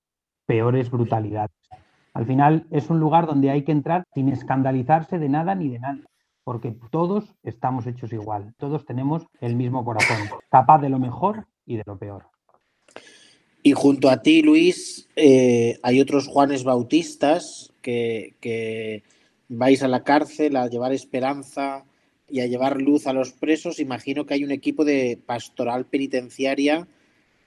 [0.46, 1.58] peores brutalidades.
[2.14, 5.80] Al final es un lugar donde hay que entrar sin escandalizarse de nada ni de
[5.80, 6.06] nada,
[6.46, 10.16] porque todos estamos hechos igual, todos tenemos el mismo corazón,
[10.50, 12.28] capaz de lo mejor y de lo peor.
[13.62, 19.04] Y junto a ti, Luis, eh, hay otros Juanes Bautistas que,
[19.52, 21.84] vais a la cárcel a llevar esperanza
[22.30, 23.80] y a llevar luz a los presos.
[23.80, 26.88] Imagino que hay un equipo de pastoral penitenciaria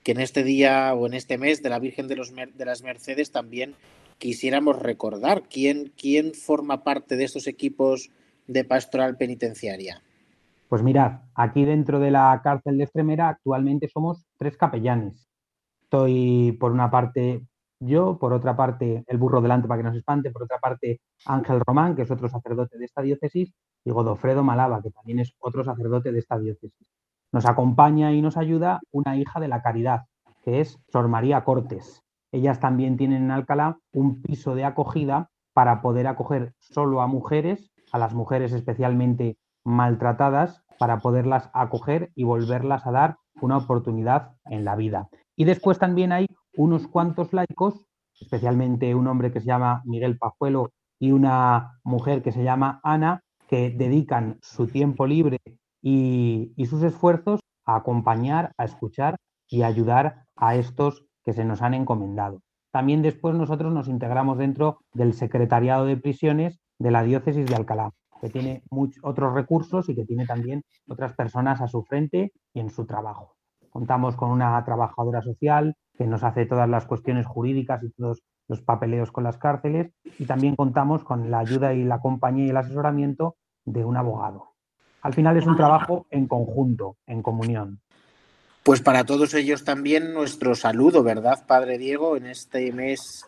[0.02, 2.82] que en este día o en este mes de la Virgen de, los, de las
[2.82, 3.76] Mercedes también
[4.18, 5.44] quisiéramos recordar.
[5.48, 8.10] ¿Quién, ¿Quién forma parte de estos equipos
[8.48, 10.02] de pastoral penitenciaria?
[10.68, 15.31] Pues mirad, aquí dentro de la cárcel de Extremera actualmente somos tres capellanes
[15.92, 17.46] estoy por una parte
[17.78, 21.02] yo, por otra parte el burro delante para que no se espante, por otra parte
[21.26, 23.52] Ángel Román, que es otro sacerdote de esta diócesis,
[23.84, 26.88] y Godofredo Malava, que también es otro sacerdote de esta diócesis.
[27.30, 30.04] Nos acompaña y nos ayuda una hija de la caridad,
[30.42, 32.00] que es Sor María Cortes.
[32.32, 37.70] Ellas también tienen en Alcalá un piso de acogida para poder acoger solo a mujeres,
[37.92, 44.64] a las mujeres especialmente maltratadas, para poderlas acoger y volverlas a dar una oportunidad en
[44.64, 45.10] la vida.
[45.42, 47.84] Y después también hay unos cuantos laicos,
[48.14, 50.70] especialmente un hombre que se llama Miguel Pajuelo
[51.00, 55.40] y una mujer que se llama Ana, que dedican su tiempo libre
[55.82, 59.16] y, sus esfuerzos a acompañar, a escuchar
[59.48, 62.40] y ayudar a estos que se nos han encomendado.
[62.70, 67.90] También después nosotros nos integramos dentro del Secretariado de Prisiones de la Diócesis de Alcalá,
[68.20, 72.60] que tiene muchos otros recursos y que tiene también otras personas a su frente y
[72.60, 73.34] en su trabajo.
[73.72, 78.60] Contamos con una trabajadora social que nos hace todas las cuestiones jurídicas y todos los
[78.60, 82.56] papeleos con las cárceles y también contamos con la ayuda y la compañía y el
[82.58, 84.50] asesoramiento de un abogado.
[85.00, 87.80] Al final es un trabajo en conjunto, en comunión.
[88.62, 92.18] Pues para todos ellos también nuestro saludo, ¿verdad, Padre Diego?
[92.18, 93.24] En este mes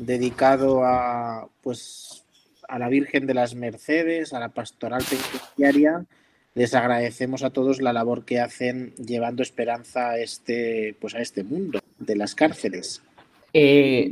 [0.00, 2.24] dedicado a pues
[2.68, 6.04] a la Virgen de las Mercedes, a la pastoral penitenciaria
[6.56, 11.44] les agradecemos a todos la labor que hacen llevando esperanza a este, pues a este
[11.44, 13.02] mundo de las cárceles.
[13.52, 14.10] Eh,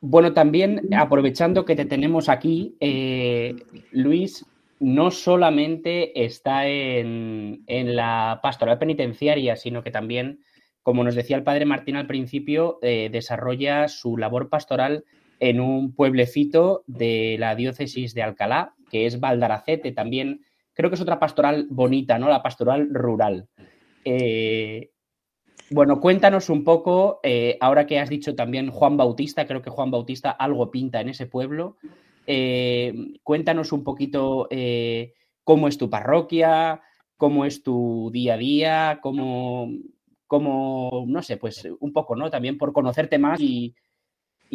[0.00, 3.54] bueno, también aprovechando que te tenemos aquí, eh,
[3.92, 4.44] Luis
[4.80, 10.40] no solamente está en, la pastoral penitenciaria, sino que también,
[10.82, 15.04] como nos decía el padre Martín al principio, eh, desarrolla su labor pastoral
[15.38, 19.92] en un pueblecito de la diócesis de Alcalá, que es Valdaracete.
[19.92, 20.40] También
[20.78, 22.28] creo que es otra pastoral bonita, ¿no?
[22.28, 23.48] La pastoral rural.
[24.04, 24.92] Eh,
[25.70, 29.90] bueno, cuéntanos un poco, eh, ahora que has dicho también Juan Bautista, creo que Juan
[29.90, 31.78] Bautista algo pinta en ese pueblo.
[32.28, 34.48] Eh, cuéntanos un poquito
[35.42, 36.80] cómo es tu parroquia,
[37.16, 39.72] cómo es tu día a día, cómo,
[40.28, 42.30] como, no sé, pues un poco, ¿no?
[42.30, 43.74] También por conocerte más y,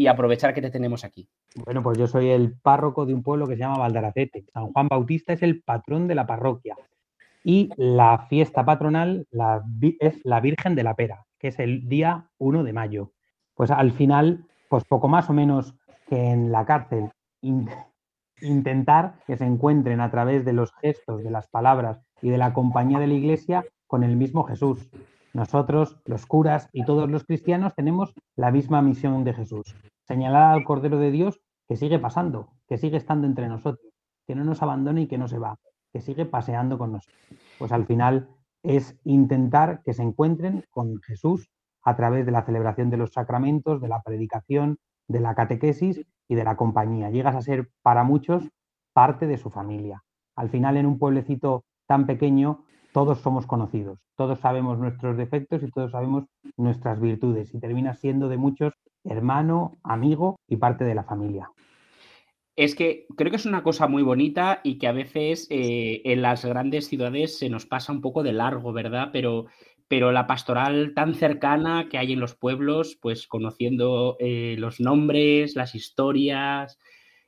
[0.08, 1.28] aprovechar que te tenemos aquí.
[1.66, 4.46] Bueno, pues yo soy el párroco de un pueblo que se llama Valdaracete.
[4.54, 6.76] San Juan Bautista es el patrón de la parroquia.
[7.44, 9.28] Y la fiesta patronal
[10.00, 13.12] es la Virgen de la Pera, que es el día 1 de mayo.
[13.54, 15.76] Pues al final, pues poco más o menos
[16.08, 17.12] que en la cárcel,
[18.42, 22.54] intentar que se encuentren a través de los gestos, de las palabras y de la
[22.54, 24.90] compañía de la Iglesia con el mismo Jesús.
[25.34, 30.64] Nosotros, los curas y todos los cristianos tenemos la misma misión de Jesús, señalar al
[30.64, 33.92] Cordero de Dios que sigue pasando, que sigue estando entre nosotros,
[34.28, 35.58] que no nos abandona y que no se va,
[35.92, 37.20] que sigue paseando con nosotros.
[37.58, 38.30] Pues al final
[38.62, 41.50] es intentar que se encuentren con Jesús
[41.82, 44.78] a través de la celebración de los sacramentos, de la predicación,
[45.08, 47.10] de la catequesis y de la compañía.
[47.10, 48.50] Llegas a ser para muchos
[48.94, 50.04] parte de su familia.
[50.36, 55.72] Al final, en un pueblecito tan pequeño, todos somos conocidos, todos sabemos nuestros defectos y
[55.72, 56.26] todos sabemos
[56.56, 58.74] nuestras virtudes y terminas siendo de muchos
[59.04, 61.50] hermano, amigo y parte de la familia.
[62.56, 66.22] Es que creo que es una cosa muy bonita y que a veces eh, en
[66.22, 69.10] las grandes ciudades se nos pasa un poco de largo, ¿verdad?
[69.12, 69.48] Pero,
[69.88, 75.56] pero la pastoral tan cercana que hay en los pueblos, pues conociendo eh, los nombres,
[75.56, 76.78] las historias,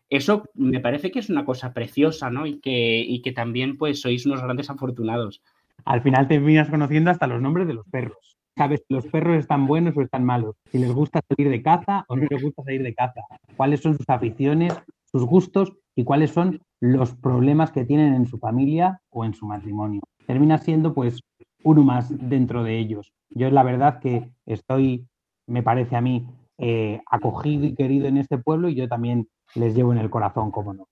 [0.09, 2.45] eso me parece que es una cosa preciosa, ¿no?
[2.45, 5.41] Y que, y que también pues sois unos grandes afortunados.
[5.85, 8.37] Al final terminas conociendo hasta los nombres de los perros.
[8.57, 12.05] Sabes si los perros están buenos o están malos, si les gusta salir de caza
[12.07, 13.21] o no les gusta salir de caza,
[13.57, 14.73] cuáles son sus aficiones,
[15.03, 19.45] sus gustos y cuáles son los problemas que tienen en su familia o en su
[19.45, 20.01] matrimonio.
[20.25, 21.21] Termina siendo pues
[21.63, 23.11] uno más dentro de ellos.
[23.29, 25.05] Yo la verdad que estoy,
[25.47, 26.25] me parece a mí,
[26.57, 30.51] eh, acogido y querido en este pueblo y yo también les llevo en el corazón,
[30.51, 30.87] como no.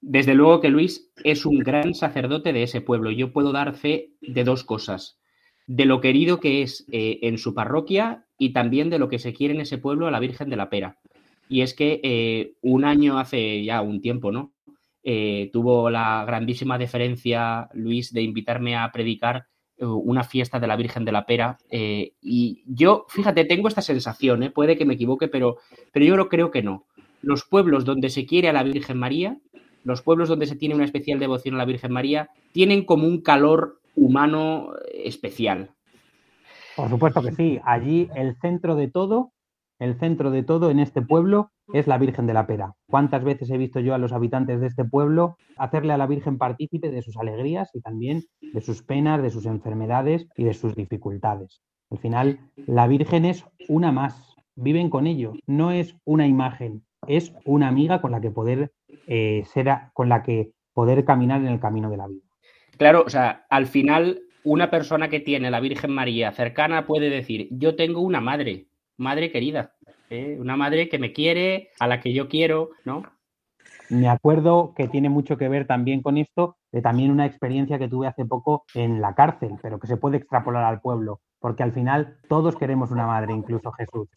[0.00, 3.10] Desde luego que Luis es un gran sacerdote de ese pueblo.
[3.10, 5.18] Yo puedo dar fe de dos cosas.
[5.66, 9.34] De lo querido que es eh, en su parroquia y también de lo que se
[9.34, 10.98] quiere en ese pueblo a la Virgen de la Pera.
[11.48, 14.54] Y es que eh, un año, hace ya un tiempo, ¿no?
[15.02, 19.46] Eh, tuvo la grandísima deferencia, Luis, de invitarme a predicar
[19.82, 21.56] una fiesta de la Virgen de la Pera.
[21.70, 25.56] y yo, fíjate, tengo esta sensación, puede que me equivoque, pero,
[25.90, 26.86] pero yo creo que no.
[27.22, 29.38] Los pueblos donde se quiere a la Virgen María
[29.84, 33.22] los pueblos donde se tiene una especial devoción a la Virgen María tienen como un
[33.22, 35.70] calor humano especial.
[36.76, 37.60] Por supuesto que sí.
[37.64, 39.32] Allí el centro de todo,
[39.78, 42.74] el centro de todo en este pueblo es la Virgen de la Pera.
[42.88, 46.38] ¿Cuántas veces he visto yo a los habitantes de este pueblo hacerle a la Virgen
[46.38, 50.74] partícipe de sus alegrías y también de sus penas, de sus enfermedades y de sus
[50.74, 51.60] dificultades?
[51.90, 54.34] Al final, la Virgen es una más.
[54.56, 55.32] Viven con ello.
[55.46, 58.72] No es una imagen, es una amiga con la que poder
[59.06, 59.44] eh,
[59.92, 62.22] con la que poder caminar en el camino de la vida.
[62.76, 67.48] Claro, o sea, al final una persona que tiene la Virgen María cercana puede decir,
[67.50, 69.74] yo tengo una madre, madre querida,
[70.08, 70.36] ¿eh?
[70.38, 73.02] una madre que me quiere, a la que yo quiero, ¿no?
[73.90, 77.88] Me acuerdo que tiene mucho que ver también con esto, de también una experiencia que
[77.88, 81.72] tuve hace poco en la cárcel, pero que se puede extrapolar al pueblo, porque al
[81.72, 84.08] final todos queremos una madre, incluso Jesús.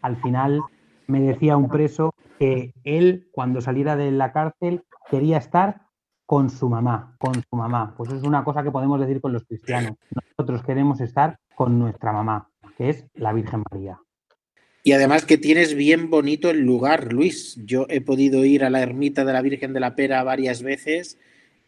[0.00, 0.62] Al final
[1.06, 5.82] me decía un preso que él, cuando saliera de la cárcel, quería estar
[6.26, 7.94] con su mamá, con su mamá.
[7.96, 9.92] Pues es una cosa que podemos decir con los cristianos.
[10.36, 13.98] Nosotros queremos estar con nuestra mamá, que es la Virgen María.
[14.82, 17.58] Y además que tienes bien bonito el lugar, Luis.
[17.64, 21.18] Yo he podido ir a la ermita de la Virgen de la Pera varias veces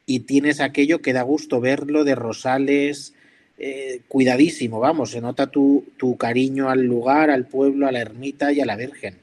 [0.06, 3.14] y tienes aquello que da gusto verlo de rosales,
[3.58, 8.52] eh, cuidadísimo, vamos, se nota tu, tu cariño al lugar, al pueblo, a la ermita
[8.52, 9.16] y a la Virgen.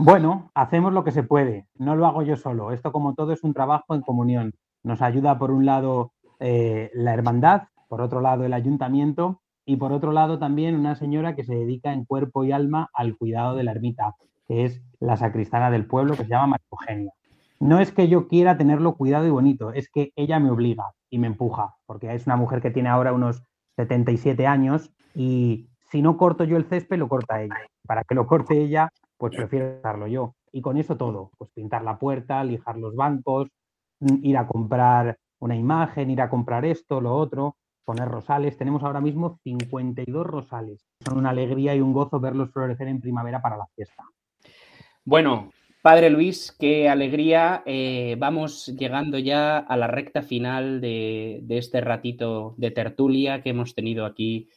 [0.00, 2.70] Bueno, hacemos lo que se puede, no lo hago yo solo.
[2.70, 4.52] Esto como todo es un trabajo en comunión.
[4.84, 9.92] Nos ayuda por un lado eh, la hermandad, por otro lado el ayuntamiento y por
[9.92, 13.64] otro lado también una señora que se dedica en cuerpo y alma al cuidado de
[13.64, 14.14] la ermita,
[14.46, 17.12] que es la sacristana del pueblo que se llama María Eugenia.
[17.58, 21.18] No es que yo quiera tenerlo cuidado y bonito, es que ella me obliga y
[21.18, 23.42] me empuja, porque es una mujer que tiene ahora unos
[23.74, 27.56] 77 años y si no corto yo el césped, lo corta ella.
[27.84, 30.34] Para que lo corte ella, pues prefiero hacerlo yo.
[30.52, 33.48] Y con eso todo, pues pintar la puerta, lijar los bancos,
[34.00, 38.56] mm, ir a comprar una imagen, ir a comprar esto, lo otro, poner rosales.
[38.56, 40.86] Tenemos ahora mismo 52 rosales.
[41.04, 44.04] Son una alegría y un gozo verlos florecer en primavera para la fiesta.
[45.04, 45.50] Bueno,
[45.82, 47.62] Padre Luis, qué alegría.
[47.66, 53.50] Eh, vamos llegando ya a la recta final de, de, este ratito de tertulia que
[53.50, 54.48] hemos tenido aquí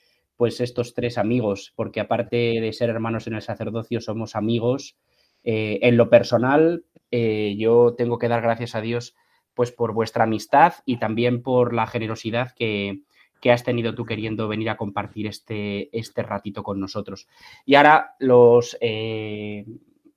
[0.41, 4.97] pues estos tres amigos, porque aparte de ser hermanos en el sacerdocio, somos amigos.
[5.43, 9.13] Eh, en lo personal, eh, yo tengo que dar gracias a Dios
[9.53, 13.01] pues por vuestra amistad y también por la generosidad que,
[13.39, 17.27] que has tenido tú queriendo venir a compartir este, este ratito con nosotros.
[17.63, 19.67] Y ahora los eh,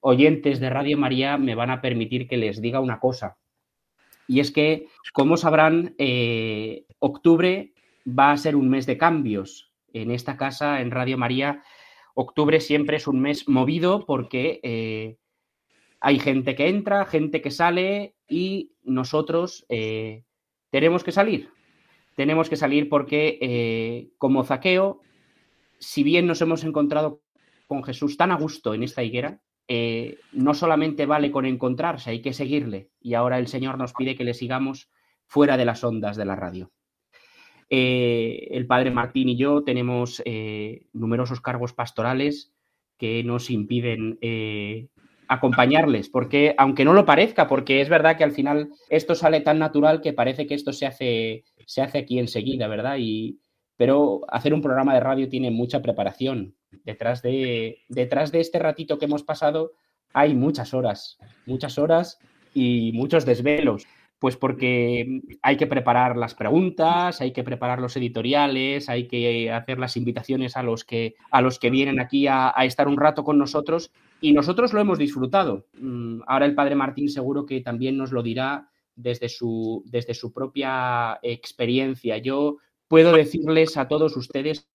[0.01, 3.37] oyentes de Radio María me van a permitir que les diga una cosa.
[4.27, 5.95] Y es que, como sabrán,
[6.99, 7.75] octubre
[8.09, 9.74] va a ser un mes de cambios.
[9.95, 11.62] En esta casa, en Radio María,
[12.14, 15.16] octubre siempre es un mes movido porque eh,
[16.01, 19.66] hay gente que entra, gente que sale y nosotros
[20.70, 21.49] tenemos que salir
[22.14, 25.01] tenemos que salir porque, eh, como zaqueo,
[25.78, 27.22] si bien nos hemos encontrado
[27.66, 32.22] con Jesús tan a gusto en esta higuera, eh, no solamente vale con encontrarse, hay
[32.22, 32.90] que seguirle.
[33.01, 34.90] Y ahora el Señor nos pide que le sigamos
[35.26, 36.70] fuera de las ondas de la radio.
[37.77, 40.22] Eh, el padre Martín y yo tenemos
[40.93, 42.53] numerosos cargos pastorales
[42.99, 44.18] que nos impiden
[45.29, 49.59] acompañarles, porque aunque no lo parezca, porque es verdad que al final esto sale tan
[49.59, 52.97] natural que parece que esto se hace, se hace aquí enseguida, ¿verdad?
[52.99, 53.41] Y,
[53.77, 56.55] pero hacer un programa de radio tiene mucha preparación.
[56.85, 59.72] Detrás de, detrás de este ratito que hemos pasado
[60.12, 62.18] hay muchas horas, muchas horas
[62.55, 63.87] y muchos desvelos.
[64.18, 69.78] Pues porque hay que preparar las preguntas, hay que preparar los editoriales, hay que hacer
[69.78, 73.38] las invitaciones a los que, a los que vienen aquí a, estar un rato con
[73.38, 73.90] nosotros
[74.20, 75.66] y nosotros lo hemos disfrutado.
[75.78, 80.32] Mm, ahora el padre Martín seguro que también nos lo dirá desde su, desde su
[80.32, 82.16] propia experiencia.
[82.18, 82.58] Yo
[82.88, 84.68] puedo decirles a todos ustedes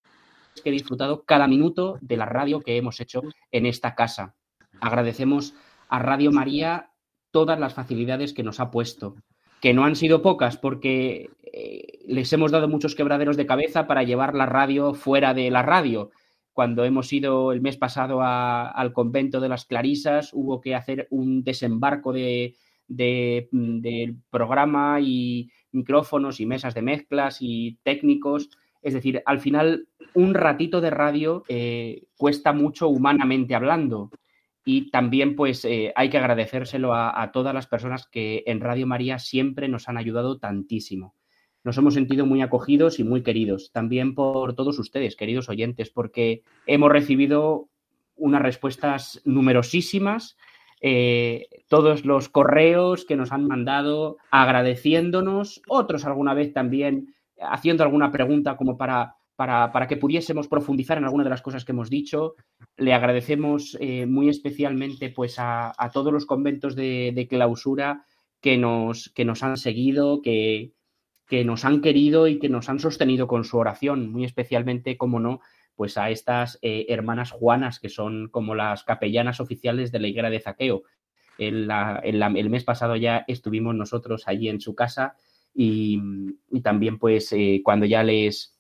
[0.64, 3.22] que he disfrutado cada minuto de la radio que hemos hecho
[3.52, 4.36] en esta casa.
[4.82, 5.54] Agradecemos
[5.88, 6.89] a Radio María
[7.32, 9.16] todas las facilidades que nos ha puesto
[9.62, 14.04] que no han sido pocas porque eh, les hemos dado muchos quebraderos de cabeza para
[14.04, 16.12] llevar la radio fuera de la radio.
[16.54, 21.44] Cuando hemos ido el mes pasado al convento de las Clarisas, hubo que hacer un
[21.44, 22.56] desembarco de,
[24.30, 28.50] programa y micrófonos y mesas de mezclas y técnicos.
[28.82, 34.10] Es decir, al final un ratito de radio eh, cuesta mucho humanamente hablando.
[34.66, 39.20] Y también, pues, eh, hay que agradecérselo a, todas las personas que en Radio María
[39.20, 41.16] siempre nos han ayudado tantísimo.
[41.64, 43.72] Nos hemos sentido muy acogidos y muy queridos.
[43.72, 47.70] También por todos ustedes, queridos oyentes, porque hemos recibido
[48.16, 50.38] unas respuestas numerosísimas.
[50.82, 58.12] Eh, todos los correos que nos han mandado agradeciéndonos, otros alguna vez también haciendo alguna
[58.12, 62.36] pregunta como para para, que pudiésemos profundizar en alguna de las cosas que hemos dicho.
[62.76, 68.04] Le agradecemos eh, muy especialmente pues, a, todos los conventos de, clausura
[68.42, 70.74] que nos, que nos, han seguido, que,
[71.26, 75.22] que, nos han querido y que nos han sostenido con su oración, muy especialmente, como
[75.22, 75.40] no,
[75.74, 80.30] pues a estas eh, hermanas Juanas, que son como las capellanas oficiales de la higuera
[80.30, 80.84] de Zaqueo.
[81.38, 81.72] El,
[82.04, 85.16] el mes pasado ya estuvimos nosotros allí en su casa
[85.54, 85.98] y,
[86.62, 88.54] también pues eh, cuando ya les,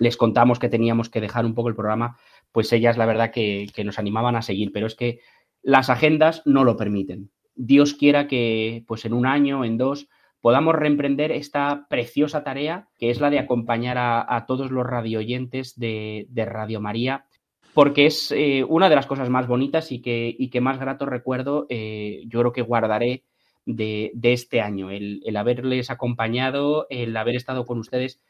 [0.00, 2.16] les contamos que teníamos que dejar un poco el programa,
[2.50, 5.20] pues ellas la verdad que, nos animaban a seguir, pero es que
[5.62, 7.30] las agendas no lo permiten.
[7.54, 10.08] Dios quiera que pues en un año, en dos,
[10.40, 16.26] podamos reemprender esta preciosa tarea que es la de acompañar a, todos los radioyentes de,
[16.30, 17.26] de Radio María,
[17.74, 21.66] porque es eh, una de las cosas más bonitas y que, que más grato recuerdo,
[21.68, 23.24] eh, yo creo que guardaré
[23.66, 28.20] de, este año, el, haberles acompañado, el haber estado con ustedes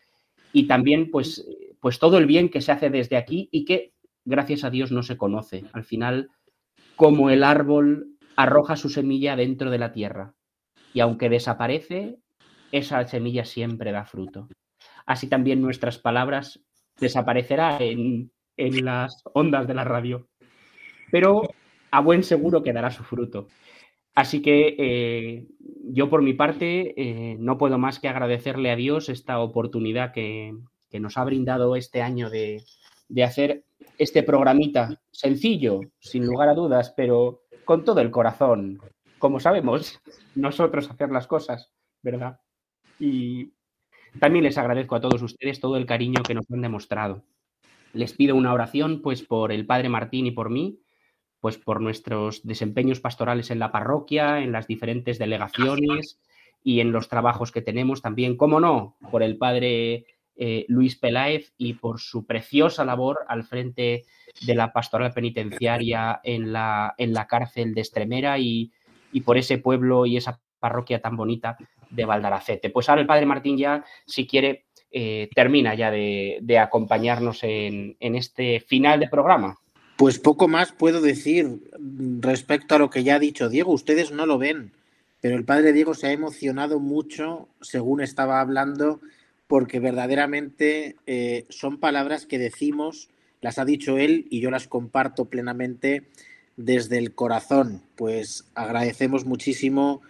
[0.52, 1.46] y también pues,
[1.80, 3.92] pues todo el bien que se hace desde aquí y que
[4.24, 5.64] gracias a Dios no se conoce.
[5.72, 6.30] Al final,
[6.96, 10.34] como el árbol arroja su semilla dentro de la tierra
[10.92, 12.18] y aunque desaparece,
[12.72, 14.48] esa semilla siempre da fruto.
[15.06, 16.60] Así también nuestras palabras
[16.98, 20.28] desaparecerá en, en las ondas de la radio,
[21.10, 21.42] pero
[21.90, 23.48] a buen seguro quedará su fruto.
[24.14, 25.46] Así que eh,
[25.84, 30.54] yo por mi parte eh, no puedo más que agradecerle a Dios esta oportunidad que,
[30.92, 32.64] nos ha brindado este año de,
[33.24, 33.64] hacer
[33.98, 38.80] este programita sencillo, sin lugar a dudas, pero con todo el corazón.
[39.18, 40.00] Como sabemos,
[40.34, 41.70] nosotros hacer las cosas,
[42.02, 42.40] ¿verdad?
[42.98, 43.52] Y
[44.18, 47.22] también les agradezco a todos ustedes todo el cariño que nos han demostrado.
[47.92, 50.80] Les pido una oración, pues, por el Padre Martín y por mí,
[51.40, 56.20] pues por nuestros desempeños pastorales en la parroquia, en las diferentes delegaciones
[56.62, 60.04] y en los trabajos que tenemos también, cómo no, por el padre
[60.36, 64.04] eh, Luis Peláez y por su preciosa labor al frente
[64.42, 68.72] de la pastoral penitenciaria en la, en la cárcel de Estremera y,
[69.24, 71.56] por ese pueblo y esa parroquia tan bonita
[71.90, 72.70] de Valdaracete.
[72.70, 78.14] Pues ahora el padre Martín ya, si quiere, eh, termina ya de, acompañarnos en, en
[78.14, 79.59] este final de programa.
[80.00, 81.60] Pues poco más puedo decir
[82.20, 83.70] respecto a lo que ya ha dicho Diego.
[83.70, 84.72] Ustedes no lo ven,
[85.20, 89.02] pero el padre Diego se ha emocionado mucho según estaba hablando
[89.46, 93.10] porque verdaderamente eh, son palabras que decimos,
[93.42, 96.04] las ha dicho él y yo las comparto plenamente
[96.56, 97.82] desde el corazón.
[97.96, 100.00] Pues agradecemos muchísimo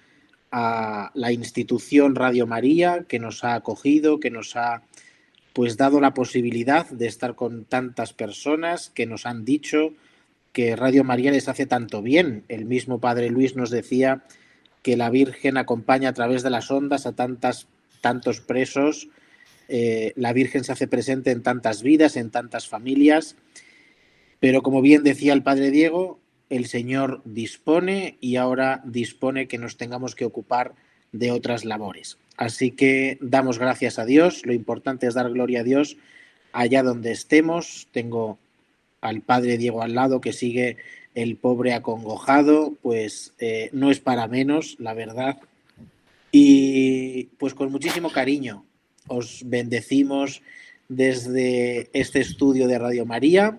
[0.53, 4.85] a la institución Radio María que nos ha acogido, que nos ha
[5.53, 9.95] pues dado la posibilidad de estar con tantas personas que nos han dicho
[10.53, 12.45] que Radio María les hace tanto bien.
[12.49, 14.25] El mismo Padre Luis nos decía
[14.83, 17.69] que la Virgen acompaña a través de las ondas a tantas,
[18.01, 19.09] tantos presos.
[19.69, 23.37] Eh, la Virgen se hace presente en tantas vidas, en tantas familias.
[24.41, 29.77] Pero como bien decía el Padre Diego, el Señor dispone y ahora dispone que nos
[29.77, 30.75] tengamos que ocupar
[31.13, 32.19] de otras labores.
[32.37, 34.47] Así que damos gracias a Dios.
[34.47, 35.97] Lo importante es dar gloria a Dios
[36.53, 37.89] allá donde estemos.
[37.93, 38.39] Tengo
[39.01, 40.77] al Padre Diego al lado que sigue
[41.15, 45.39] el pobre acongojado, pues eh, no es para menos, la verdad.
[46.33, 48.65] Y pues con muchísimo cariño
[49.09, 50.43] os bendecimos
[50.89, 53.59] desde este estudio de Radio María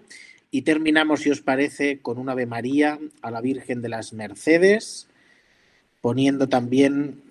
[0.51, 5.07] y terminamos, si os parece, con un Ave María a la Virgen de las Mercedes,
[6.01, 7.21] poniendo también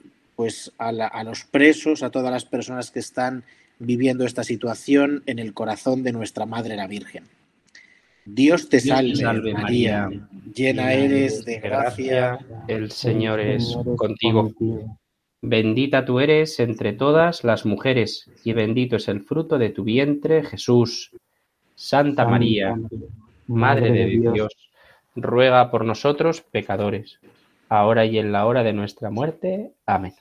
[0.40, 3.44] pues a, a los presos, a todas las personas que están
[3.78, 7.24] viviendo esta situación en el corazón de nuestra Madre la Virgen.
[8.24, 10.08] Dios te salve, María,
[10.54, 12.38] llena eres de gracia,
[12.68, 14.50] el Señor es contigo.
[15.42, 20.42] Bendita tú eres entre todas las mujeres, y bendito es el fruto de tu vientre,
[20.42, 21.10] Jesús.
[21.74, 22.80] Santa María,
[23.46, 24.56] Madre de Dios,
[25.14, 27.20] ruega por nosotros pecadores,
[27.68, 29.74] ahora y en la hora de nuestra muerte.
[29.84, 30.14] Amén.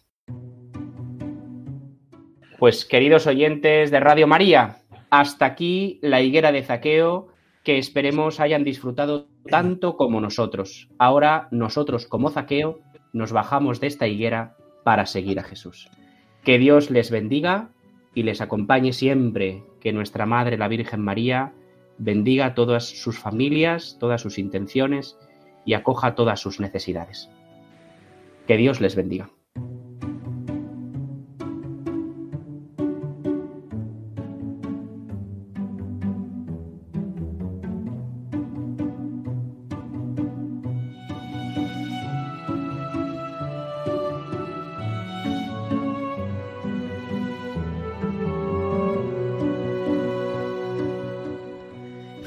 [2.60, 4.80] Pues queridos oyentes de Radio María,
[5.10, 7.30] hasta aquí la higuera de Zaqueo
[7.64, 10.90] que esperemos hayan disfrutado tanto como nosotros.
[10.98, 12.82] Ahora nosotros como Zaqueo
[13.14, 15.90] nos bajamos de esta higuera para seguir a Jesús.
[16.44, 17.70] Que Dios les bendiga
[18.14, 21.54] y les acompañe siempre, que nuestra Madre la Virgen María
[21.98, 25.18] bendiga todas sus familias, todas sus intenciones
[25.64, 27.30] y acoja todas sus necesidades.
[28.48, 29.30] Que Dios les bendiga.